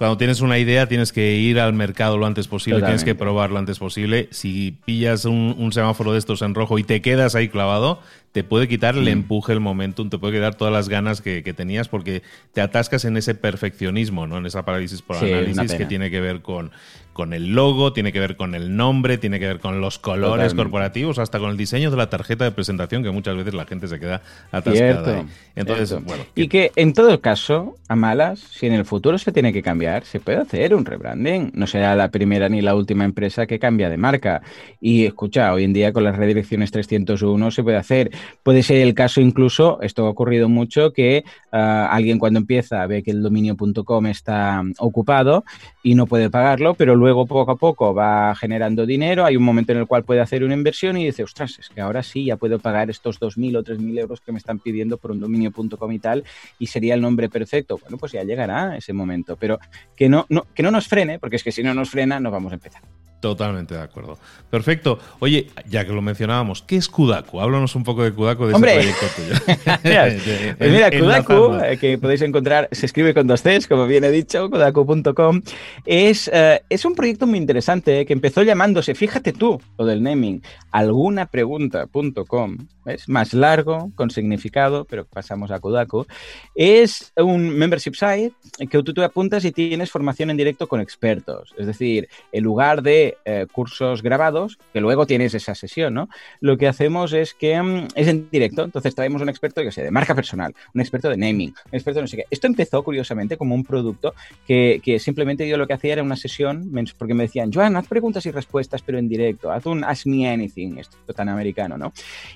cuando 0.00 0.16
tienes 0.16 0.40
una 0.40 0.56
idea 0.56 0.86
tienes 0.86 1.12
que 1.12 1.34
ir 1.34 1.60
al 1.60 1.74
mercado 1.74 2.16
lo 2.16 2.24
antes 2.24 2.48
posible, 2.48 2.80
tienes 2.80 3.04
que 3.04 3.14
probar 3.14 3.50
lo 3.50 3.58
antes 3.58 3.78
posible. 3.78 4.28
Si 4.30 4.78
pillas 4.86 5.26
un, 5.26 5.70
semáforo 5.74 6.14
de 6.14 6.18
estos 6.18 6.40
en 6.40 6.54
rojo 6.54 6.78
y 6.78 6.84
te 6.84 7.02
quedas 7.02 7.34
ahí 7.34 7.50
clavado, 7.50 8.00
te 8.32 8.44
puede 8.44 8.68
quitar 8.68 8.96
el 8.96 9.08
empuje, 9.08 9.52
el 9.52 9.60
momentum, 9.60 10.08
te 10.08 10.18
puede 10.18 10.34
quedar 10.34 10.54
todas 10.54 10.72
las 10.72 10.88
ganas 10.88 11.20
que, 11.20 11.42
tenías 11.50 11.88
porque 11.88 12.22
te 12.52 12.60
atascas 12.60 13.04
en 13.04 13.16
ese 13.16 13.34
perfeccionismo, 13.34 14.26
¿no? 14.26 14.38
En 14.38 14.46
esa 14.46 14.64
parálisis 14.64 15.02
por 15.02 15.16
análisis 15.16 15.74
que 15.74 15.84
tiene 15.84 16.10
que 16.10 16.20
ver 16.20 16.40
con, 16.40 16.70
con 17.12 17.32
el 17.32 17.54
logo, 17.54 17.92
tiene 17.92 18.12
que 18.12 18.20
ver 18.20 18.36
con 18.36 18.54
el 18.54 18.76
nombre, 18.76 19.18
tiene 19.18 19.40
que 19.40 19.46
ver 19.46 19.58
con 19.58 19.80
los 19.80 19.98
colores 19.98 20.54
corporativos, 20.54 21.18
hasta 21.18 21.38
con 21.38 21.50
el 21.50 21.56
diseño 21.56 21.90
de 21.90 21.96
la 21.96 22.08
tarjeta 22.08 22.44
de 22.44 22.52
presentación, 22.52 23.02
que 23.02 23.10
muchas 23.10 23.36
veces 23.36 23.52
la 23.52 23.66
gente 23.66 23.88
se 23.88 23.98
queda 23.98 24.22
atascada. 24.52 25.26
Entonces, 25.56 26.02
bueno. 26.04 26.24
Y 26.34 26.48
que 26.48 26.70
en 26.76 26.92
todo 26.92 27.20
caso, 27.20 27.76
a 27.88 27.96
malas, 27.96 28.38
si 28.38 28.66
en 28.66 28.72
el 28.72 28.84
futuro 28.84 29.18
se 29.18 29.32
tiene 29.32 29.52
que 29.52 29.62
cambiar, 29.62 30.04
se 30.04 30.20
puede 30.20 30.38
hacer 30.38 30.74
un 30.74 30.84
rebranding. 30.84 31.50
No 31.54 31.66
será 31.66 31.96
la 31.96 32.10
primera 32.10 32.48
ni 32.48 32.62
la 32.62 32.74
última 32.74 33.04
empresa 33.04 33.46
que 33.46 33.58
cambia 33.58 33.90
de 33.90 33.96
marca. 33.96 34.42
Y 34.80 35.04
escucha, 35.04 35.52
hoy 35.52 35.64
en 35.64 35.72
día 35.72 35.92
con 35.92 36.04
las 36.04 36.16
redirecciones 36.16 36.70
301 36.70 37.50
se 37.50 37.62
puede 37.62 37.76
hacer. 37.76 38.10
Puede 38.42 38.62
ser 38.62 38.78
el 38.78 38.94
caso 38.94 39.20
incluso, 39.20 39.80
esto 39.82 40.06
ha 40.06 40.10
ocurrido 40.10 40.48
mucho, 40.48 40.92
que 40.92 41.24
ah, 41.52 41.88
alguien 41.90 42.18
cuando 42.18 42.38
empieza 42.38 42.86
ve 42.86 43.02
que 43.02 43.10
el 43.10 43.22
dominio.com 43.22 44.06
está 44.06 44.62
ocupado 44.78 45.44
y 45.82 45.94
no 45.94 46.06
puede 46.06 46.30
pagarlo, 46.30 46.74
pero 46.74 46.96
luego 46.96 47.26
poco 47.26 47.50
a 47.50 47.56
poco 47.56 47.94
va 47.94 48.34
generando 48.34 48.86
dinero, 48.86 49.24
hay 49.24 49.36
un 49.36 49.42
momento 49.42 49.72
en 49.72 49.78
el 49.78 49.86
cual 49.86 50.04
puede 50.04 50.20
hacer 50.20 50.44
una 50.44 50.54
inversión 50.54 50.96
y 50.96 51.06
dice, 51.06 51.22
ostras, 51.22 51.58
es 51.58 51.68
que 51.68 51.80
ahora 51.80 52.02
sí 52.02 52.24
ya 52.24 52.36
puedo 52.36 52.58
pagar 52.58 52.90
estos 52.90 53.20
2.000 53.20 53.58
o 53.58 53.64
3.000 53.64 53.98
euros 54.00 54.20
que 54.20 54.32
me 54.32 54.38
están 54.38 54.58
pidiendo 54.58 54.98
por 54.98 55.10
un 55.10 55.20
dominio.com 55.20 55.92
y 55.92 55.98
tal, 55.98 56.24
y 56.58 56.66
sería 56.66 56.94
el 56.94 57.00
nombre 57.00 57.28
perfecto. 57.28 57.78
Bueno, 57.78 57.98
pues 57.98 58.12
ya 58.12 58.22
llegará 58.24 58.76
ese 58.76 58.92
momento, 58.92 59.36
pero 59.36 59.58
que 59.96 60.08
no, 60.08 60.26
no, 60.28 60.46
que 60.54 60.62
no 60.62 60.70
nos 60.70 60.88
frene, 60.88 61.18
porque 61.18 61.36
es 61.36 61.44
que 61.44 61.52
si 61.52 61.62
no 61.62 61.74
nos 61.74 61.90
frena 61.90 62.20
no 62.20 62.30
vamos 62.30 62.52
a 62.52 62.54
empezar. 62.54 62.82
Totalmente 63.20 63.74
de 63.74 63.82
acuerdo. 63.82 64.18
Perfecto. 64.48 64.98
Oye, 65.18 65.48
ya 65.68 65.84
que 65.84 65.92
lo 65.92 66.00
mencionábamos, 66.00 66.62
¿qué 66.62 66.76
es 66.76 66.88
Kudaku? 66.88 67.40
Háblanos 67.40 67.76
un 67.76 67.84
poco 67.84 68.02
de 68.02 68.12
Kudaku, 68.12 68.46
de 68.46 68.54
¡Hombre! 68.54 68.80
ese 68.80 68.94
proyecto 68.94 69.06
tuyo. 69.16 69.58
pues 70.58 70.72
mira, 70.72 70.90
Kudaku, 70.90 71.54
eh, 71.62 71.76
que 71.78 71.98
podéis 71.98 72.22
encontrar, 72.22 72.68
se 72.72 72.86
escribe 72.86 73.12
con 73.12 73.26
dos 73.26 73.42
Cs, 73.42 73.66
como 73.68 73.86
bien 73.86 74.04
he 74.04 74.10
dicho, 74.10 74.48
kudaku.com, 74.48 75.42
es, 75.84 76.30
eh, 76.32 76.62
es 76.70 76.84
un 76.86 76.94
proyecto 76.94 77.26
muy 77.26 77.38
interesante 77.38 78.00
eh, 78.00 78.06
que 78.06 78.14
empezó 78.14 78.42
llamándose, 78.42 78.94
fíjate 78.94 79.34
tú, 79.34 79.60
lo 79.78 79.84
del 79.84 80.02
naming, 80.02 80.42
algunapregunta.com, 80.70 82.56
es 82.86 83.08
más 83.08 83.34
largo, 83.34 83.90
con 83.94 84.10
significado, 84.10 84.84
pero 84.84 85.04
pasamos 85.04 85.50
a 85.50 85.60
Kudaku. 85.60 86.06
Es 86.54 87.12
un 87.16 87.50
membership 87.50 87.94
site 87.94 88.32
que 88.68 88.82
tú 88.82 88.94
te 88.94 89.04
apuntas 89.04 89.44
y 89.44 89.52
tienes 89.52 89.90
formación 89.90 90.30
en 90.30 90.36
directo 90.36 90.66
con 90.66 90.80
expertos. 90.80 91.54
Es 91.58 91.66
decir, 91.66 92.08
en 92.32 92.44
lugar 92.44 92.82
de 92.82 93.09
eh, 93.24 93.46
cursos 93.50 94.02
grabados, 94.02 94.58
que 94.72 94.80
luego 94.80 95.06
tienes 95.06 95.34
esa 95.34 95.54
sesión, 95.54 95.94
¿no? 95.94 96.08
Lo 96.40 96.56
que 96.56 96.68
hacemos 96.68 97.12
es 97.12 97.34
que 97.34 97.60
mm, 97.60 97.88
es 97.94 98.08
en 98.08 98.28
directo, 98.30 98.64
entonces 98.64 98.94
traemos 98.94 99.22
un 99.22 99.28
experto, 99.28 99.62
yo 99.62 99.70
sé, 99.70 99.82
de 99.82 99.90
marca 99.90 100.14
personal, 100.14 100.54
un 100.74 100.80
experto 100.80 101.08
de 101.08 101.16
naming, 101.16 101.54
un 101.66 101.74
experto 101.74 101.98
de 101.98 102.02
no 102.02 102.08
sé 102.08 102.16
qué. 102.18 102.24
Esto 102.30 102.46
empezó, 102.46 102.82
curiosamente, 102.82 103.36
como 103.36 103.54
un 103.54 103.64
producto 103.64 104.14
que, 104.46 104.80
simplemente 105.00 105.48
yo 105.48 105.56
lo 105.56 105.66
que 105.66 105.74
hacía 105.74 105.94
era 105.94 106.02
una 106.02 106.16
sesión, 106.16 106.70
porque 106.98 107.14
me 107.14 107.24
decían, 107.24 107.52
Joan, 107.52 107.76
haz 107.76 107.86
preguntas 107.86 108.26
y 108.26 108.30
respuestas, 108.30 108.82
pero 108.82 108.98
en 108.98 109.08
directo, 109.08 109.50
haz 109.50 109.66
un 109.66 109.84
Ask 109.84 110.06
Me 110.06 110.28
Anything, 110.28 110.78
esto 110.78 110.96
tan 111.14 111.28
americano, 111.28 111.76
¿no? 111.76 111.92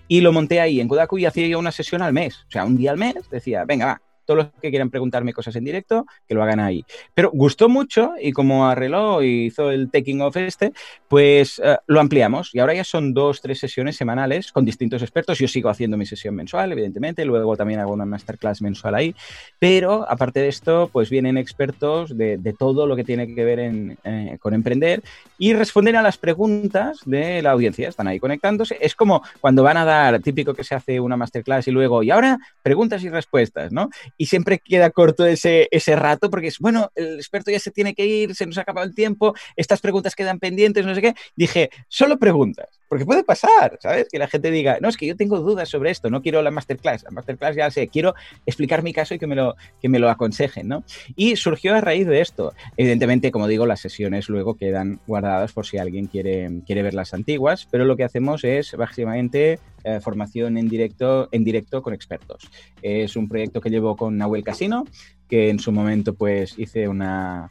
Y 0.08 0.20
lo 0.20 0.32
monté 0.32 0.60
ahí 0.60 0.80
en 0.80 0.88
Kodaku 0.88 1.18
y 1.18 1.26
hacía 1.26 1.46
yo 1.46 1.58
una 1.58 1.72
sesión 1.72 2.02
al 2.02 2.12
mes, 2.12 2.44
o 2.48 2.50
sea, 2.50 2.64
un 2.64 2.76
día 2.76 2.90
al 2.90 2.98
mes, 2.98 3.14
decía, 3.30 3.64
venga, 3.64 3.86
va, 3.86 4.02
todos 4.24 4.38
los 4.38 4.46
que 4.60 4.70
quieran 4.70 4.90
preguntarme 4.90 5.32
cosas 5.32 5.56
en 5.56 5.64
directo, 5.64 6.06
que 6.26 6.34
lo 6.34 6.42
hagan 6.42 6.60
ahí. 6.60 6.84
Pero 7.14 7.30
gustó 7.32 7.68
mucho 7.68 8.12
y 8.20 8.32
como 8.32 8.66
arregló 8.66 9.22
y 9.22 9.46
hizo 9.46 9.70
el 9.70 9.90
taking 9.90 10.20
off 10.22 10.36
este, 10.36 10.72
pues 11.08 11.60
eh, 11.62 11.76
lo 11.86 12.00
ampliamos 12.00 12.54
y 12.54 12.58
ahora 12.58 12.74
ya 12.74 12.84
son 12.84 13.14
dos, 13.14 13.40
tres 13.40 13.58
sesiones 13.58 13.96
semanales 13.96 14.52
con 14.52 14.64
distintos 14.64 15.02
expertos. 15.02 15.38
Yo 15.38 15.48
sigo 15.48 15.68
haciendo 15.68 15.96
mi 15.96 16.06
sesión 16.06 16.34
mensual, 16.34 16.72
evidentemente, 16.72 17.24
luego 17.24 17.56
también 17.56 17.80
hago 17.80 17.92
una 17.92 18.04
masterclass 18.04 18.62
mensual 18.62 18.94
ahí, 18.94 19.14
pero 19.58 20.08
aparte 20.08 20.40
de 20.40 20.48
esto, 20.48 20.88
pues 20.92 21.10
vienen 21.10 21.38
expertos 21.38 22.16
de, 22.16 22.54
todo 22.58 22.86
lo 22.86 22.94
que 22.94 23.04
tiene 23.04 23.34
que 23.34 23.44
ver 23.44 23.58
eh, 23.58 24.38
con 24.40 24.54
emprender 24.54 25.02
y 25.38 25.52
responden 25.54 25.96
a 25.96 26.02
las 26.02 26.18
preguntas 26.18 27.00
de 27.04 27.42
la 27.42 27.50
audiencia. 27.50 27.88
Están 27.88 28.06
ahí 28.06 28.20
conectándose. 28.20 28.78
Es 28.80 28.94
como 28.94 29.22
cuando 29.40 29.62
van 29.62 29.76
a 29.76 29.84
dar, 29.84 30.20
típico 30.20 30.54
que 30.54 30.64
se 30.64 30.74
hace 30.74 31.00
una 31.00 31.16
masterclass 31.16 31.68
y 31.68 31.70
luego, 31.70 32.02
y 32.02 32.10
ahora 32.10 32.38
preguntas 32.62 33.02
y 33.02 33.08
respuestas, 33.08 33.72
¿no? 33.72 33.90
Y 34.16 34.26
siempre 34.26 34.58
queda 34.58 34.90
corto 34.90 35.26
ese, 35.26 35.68
ese 35.70 35.96
rato 35.96 36.30
porque 36.30 36.48
es, 36.48 36.58
bueno, 36.58 36.90
el 36.94 37.16
experto 37.16 37.50
ya 37.50 37.58
se 37.58 37.70
tiene 37.70 37.94
que 37.94 38.06
ir, 38.06 38.34
se 38.34 38.46
nos 38.46 38.58
ha 38.58 38.62
acabado 38.62 38.86
el 38.86 38.94
tiempo, 38.94 39.34
estas 39.56 39.80
preguntas 39.80 40.14
quedan 40.14 40.38
pendientes, 40.38 40.84
no 40.86 40.94
sé 40.94 41.02
qué. 41.02 41.14
Dije, 41.36 41.70
solo 41.88 42.18
preguntas, 42.18 42.68
porque 42.94 43.06
puede 43.06 43.24
pasar, 43.24 43.76
¿sabes? 43.80 44.06
Que 44.08 44.20
la 44.20 44.28
gente 44.28 44.52
diga, 44.52 44.78
no, 44.80 44.88
es 44.88 44.96
que 44.96 45.04
yo 45.04 45.16
tengo 45.16 45.40
dudas 45.40 45.68
sobre 45.68 45.90
esto, 45.90 46.10
no 46.10 46.22
quiero 46.22 46.40
la 46.42 46.52
masterclass, 46.52 47.02
la 47.02 47.10
masterclass 47.10 47.56
ya 47.56 47.68
sé, 47.68 47.88
quiero 47.88 48.14
explicar 48.46 48.84
mi 48.84 48.92
caso 48.92 49.14
y 49.14 49.18
que 49.18 49.26
me 49.26 49.34
lo, 49.34 49.56
que 49.82 49.88
me 49.88 49.98
lo 49.98 50.08
aconsejen, 50.08 50.68
¿no? 50.68 50.84
Y 51.16 51.34
surgió 51.34 51.74
a 51.74 51.80
raíz 51.80 52.06
de 52.06 52.20
esto. 52.20 52.52
Evidentemente, 52.76 53.32
como 53.32 53.48
digo, 53.48 53.66
las 53.66 53.80
sesiones 53.80 54.28
luego 54.28 54.54
quedan 54.54 55.00
guardadas 55.08 55.52
por 55.52 55.66
si 55.66 55.76
alguien 55.76 56.06
quiere, 56.06 56.62
quiere 56.64 56.84
ver 56.84 56.94
las 56.94 57.14
antiguas, 57.14 57.66
pero 57.68 57.84
lo 57.84 57.96
que 57.96 58.04
hacemos 58.04 58.44
es 58.44 58.76
básicamente 58.76 59.58
eh, 59.82 59.98
formación 60.00 60.56
en 60.56 60.68
directo, 60.68 61.28
en 61.32 61.42
directo 61.42 61.82
con 61.82 61.94
expertos. 61.94 62.48
Es 62.80 63.16
un 63.16 63.28
proyecto 63.28 63.60
que 63.60 63.70
llevo 63.70 63.96
con 63.96 64.16
Nahuel 64.16 64.44
Casino, 64.44 64.84
que 65.28 65.50
en 65.50 65.58
su 65.58 65.72
momento 65.72 66.14
pues 66.14 66.56
hice 66.60 66.86
una, 66.86 67.48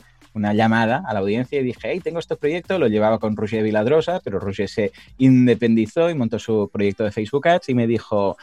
llamada 0.54 1.04
a 1.06 1.14
la 1.14 1.20
audiencia 1.20 1.60
y 1.60 1.64
dije, 1.64 1.80
hey, 1.92 2.00
tengo 2.04 2.20
este 2.20 2.36
proyecto, 2.36 2.80
lo 2.80 2.88
llevaba 2.88 3.20
con 3.20 3.36
Roger 3.36 3.64
Viladrosa, 3.64 4.20
pero 4.24 4.40
Roger 4.40 4.68
se 4.68 4.92
independizó 5.18 6.10
y 6.10 6.16
montó 6.16 6.40
su 6.40 6.70
proyecto 6.72 7.04
de 7.04 7.12
Facebook 7.12 7.48
Ads 7.48 7.70
y 7.70 7.74
me 7.76 7.88
dijo, 7.88 8.38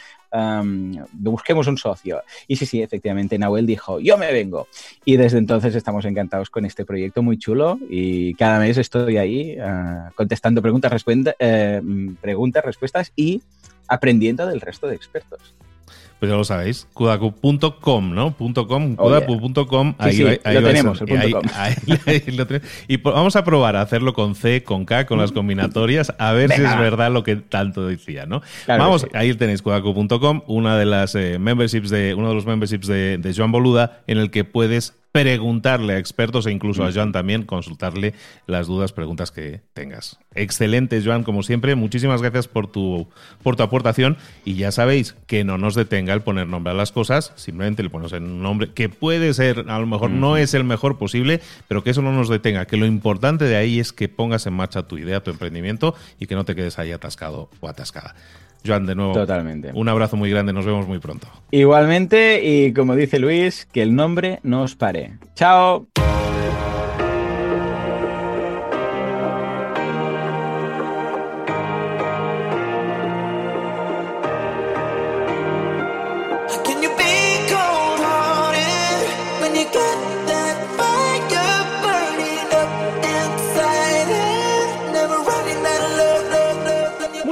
busquemos 1.13 1.67
un 1.67 1.77
socio. 1.77 2.23
Y 2.47 2.57
sí, 2.57 2.67
sí, 2.67 2.83
efectivamente, 2.83 3.39
Nahuel 3.39 3.67
dijo, 3.67 4.01
yo 4.01 4.17
me 4.17 4.33
vengo. 4.33 4.69
Y 5.05 5.17
desde 5.17 5.39
entonces 5.39 5.75
estamos 5.75 6.05
encantados 6.05 6.51
con 6.51 6.65
este 6.65 6.85
proyecto 6.85 7.23
muy 7.23 7.39
chulo 7.39 7.79
y 7.89 8.35
cada 8.35 8.59
mes 8.59 8.79
estoy 8.79 9.17
ahí 9.17 9.57
ah, 9.59 10.11
contestando 10.15 10.63
preguntas, 10.63 11.05
eh, 11.39 11.83
preguntas, 12.21 12.65
respuestas 12.65 13.13
y 13.17 13.43
aprendiendo 13.89 14.47
del 14.47 14.61
resto 14.61 14.87
de 14.87 14.95
expertos. 14.95 15.55
Pues 16.21 16.31
ya 16.31 16.37
lo 16.37 16.45
sabéis, 16.45 16.87
kudaku.com, 16.93 18.15
¿no? 18.15 18.37
.com, 18.37 18.95
kudaku.com. 18.95 19.95
ahí, 19.97 20.13
sí, 20.13 20.25
ahí, 20.45 20.55
lo 20.55 20.63
tenemos, 20.63 21.01
el 21.01 21.19
ahí, 21.19 21.33
ahí, 22.07 22.23
lo 22.37 22.47
tenemos. 22.47 22.69
Y 22.89 22.99
vamos 22.99 23.37
a 23.37 23.45
probar 23.45 23.77
a 23.77 23.81
hacerlo 23.81 24.13
con 24.13 24.35
C, 24.35 24.63
con 24.63 24.85
K, 24.85 25.07
con 25.07 25.19
las 25.19 25.33
combinatorias, 25.33 26.13
a 26.19 26.33
ver 26.33 26.53
si 26.53 26.61
es 26.61 26.79
verdad 26.79 27.11
lo 27.11 27.23
que 27.23 27.37
tanto 27.37 27.87
decía, 27.87 28.27
¿no? 28.27 28.43
vamos, 28.69 29.07
ahí 29.15 29.33
tenéis 29.33 29.63
kudaku.com, 29.63 30.43
una 30.47 30.77
de 30.77 30.85
las 30.85 31.15
eh, 31.15 31.39
memberships 31.39 31.89
de, 31.89 32.15
uno 32.15 32.29
de 32.29 32.35
los 32.35 32.45
memberships 32.45 32.87
de, 32.87 33.17
de 33.17 33.35
Joan 33.35 33.51
Boluda, 33.51 34.03
en 34.07 34.19
el 34.19 34.31
que 34.31 34.45
puedes 34.45 35.00
preguntarle 35.13 35.95
a 35.95 35.99
expertos 35.99 36.47
e 36.47 36.53
incluso 36.53 36.85
a 36.85 36.93
Joan 36.93 37.13
también, 37.13 37.43
consultarle 37.43 38.15
las 38.47 38.67
dudas, 38.67 38.93
preguntas 38.93 39.31
que 39.31 39.61
tengas. 39.73 40.19
Excelente, 40.35 41.03
Joan, 41.05 41.25
como 41.25 41.43
siempre. 41.43 41.75
Muchísimas 41.75 42.23
gracias 42.23 42.47
por 42.47 42.71
tu, 42.71 43.09
por 43.43 43.57
tu 43.57 43.63
aportación. 43.63 44.17
Y 44.45 44.55
ya 44.55 44.71
sabéis 44.71 45.17
que 45.27 45.43
no 45.45 45.59
nos 45.59 45.75
detenga 45.75 46.15
el 46.15 46.23
poner 46.23 46.47
nombre 46.47 46.73
a 46.73 46.77
las 46.77 46.93
cosas, 46.93 47.33
simplemente 47.37 47.83
le 47.83 47.91
ponemos 47.91 48.13
un 48.13 48.43
nombre 48.43 48.73
que 48.73 48.89
puede 48.89 49.35
ser, 49.35 49.65
a 49.69 49.79
lo 49.79 49.87
mejor 49.87 50.11
no 50.11 50.37
es 50.37 50.55
el 50.55 50.65
mejor 50.65 50.99
posible, 50.99 51.41
pero 51.67 51.83
que 51.83 51.91
eso 51.91 52.03
no 52.03 52.13
nos 52.13 52.29
detenga. 52.29 52.67
Que 52.67 52.77
lo 52.77 52.87
importante 52.87 53.45
de 53.47 53.57
ahí 53.57 53.81
es 53.81 53.93
que 53.93 54.09
pongas 54.09 54.47
en 54.47 54.55
marcha 54.55 54.85
tu 54.85 54.99
idea, 54.99 55.23
tu 55.23 55.31
emprendimiento 55.31 55.95
y 56.19 56.27
que 56.27 56.35
no 56.35 56.45
te 56.45 56.55
quedes 56.55 56.79
ahí 56.79 56.93
atascado 56.93 57.51
o 57.61 57.69
atascada. 57.69 58.15
Joan, 58.65 58.87
de 58.87 58.95
nuevo. 58.95 59.13
Totalmente. 59.13 59.71
Un 59.75 59.89
abrazo 59.89 60.17
muy 60.17 60.31
grande, 60.31 60.53
nos 60.53 60.67
vemos 60.67 60.87
muy 60.87 60.99
pronto. 60.99 61.27
Igualmente, 61.51 62.41
y 62.45 62.73
como 62.73 62.95
dice 62.95 63.19
Luis, 63.19 63.67
que 63.67 63.83
el 63.83 63.95
nombre 63.95 64.41
no 64.43 64.63
os 64.63 64.77
pare. 64.77 65.19
¡Chao! 65.35 65.87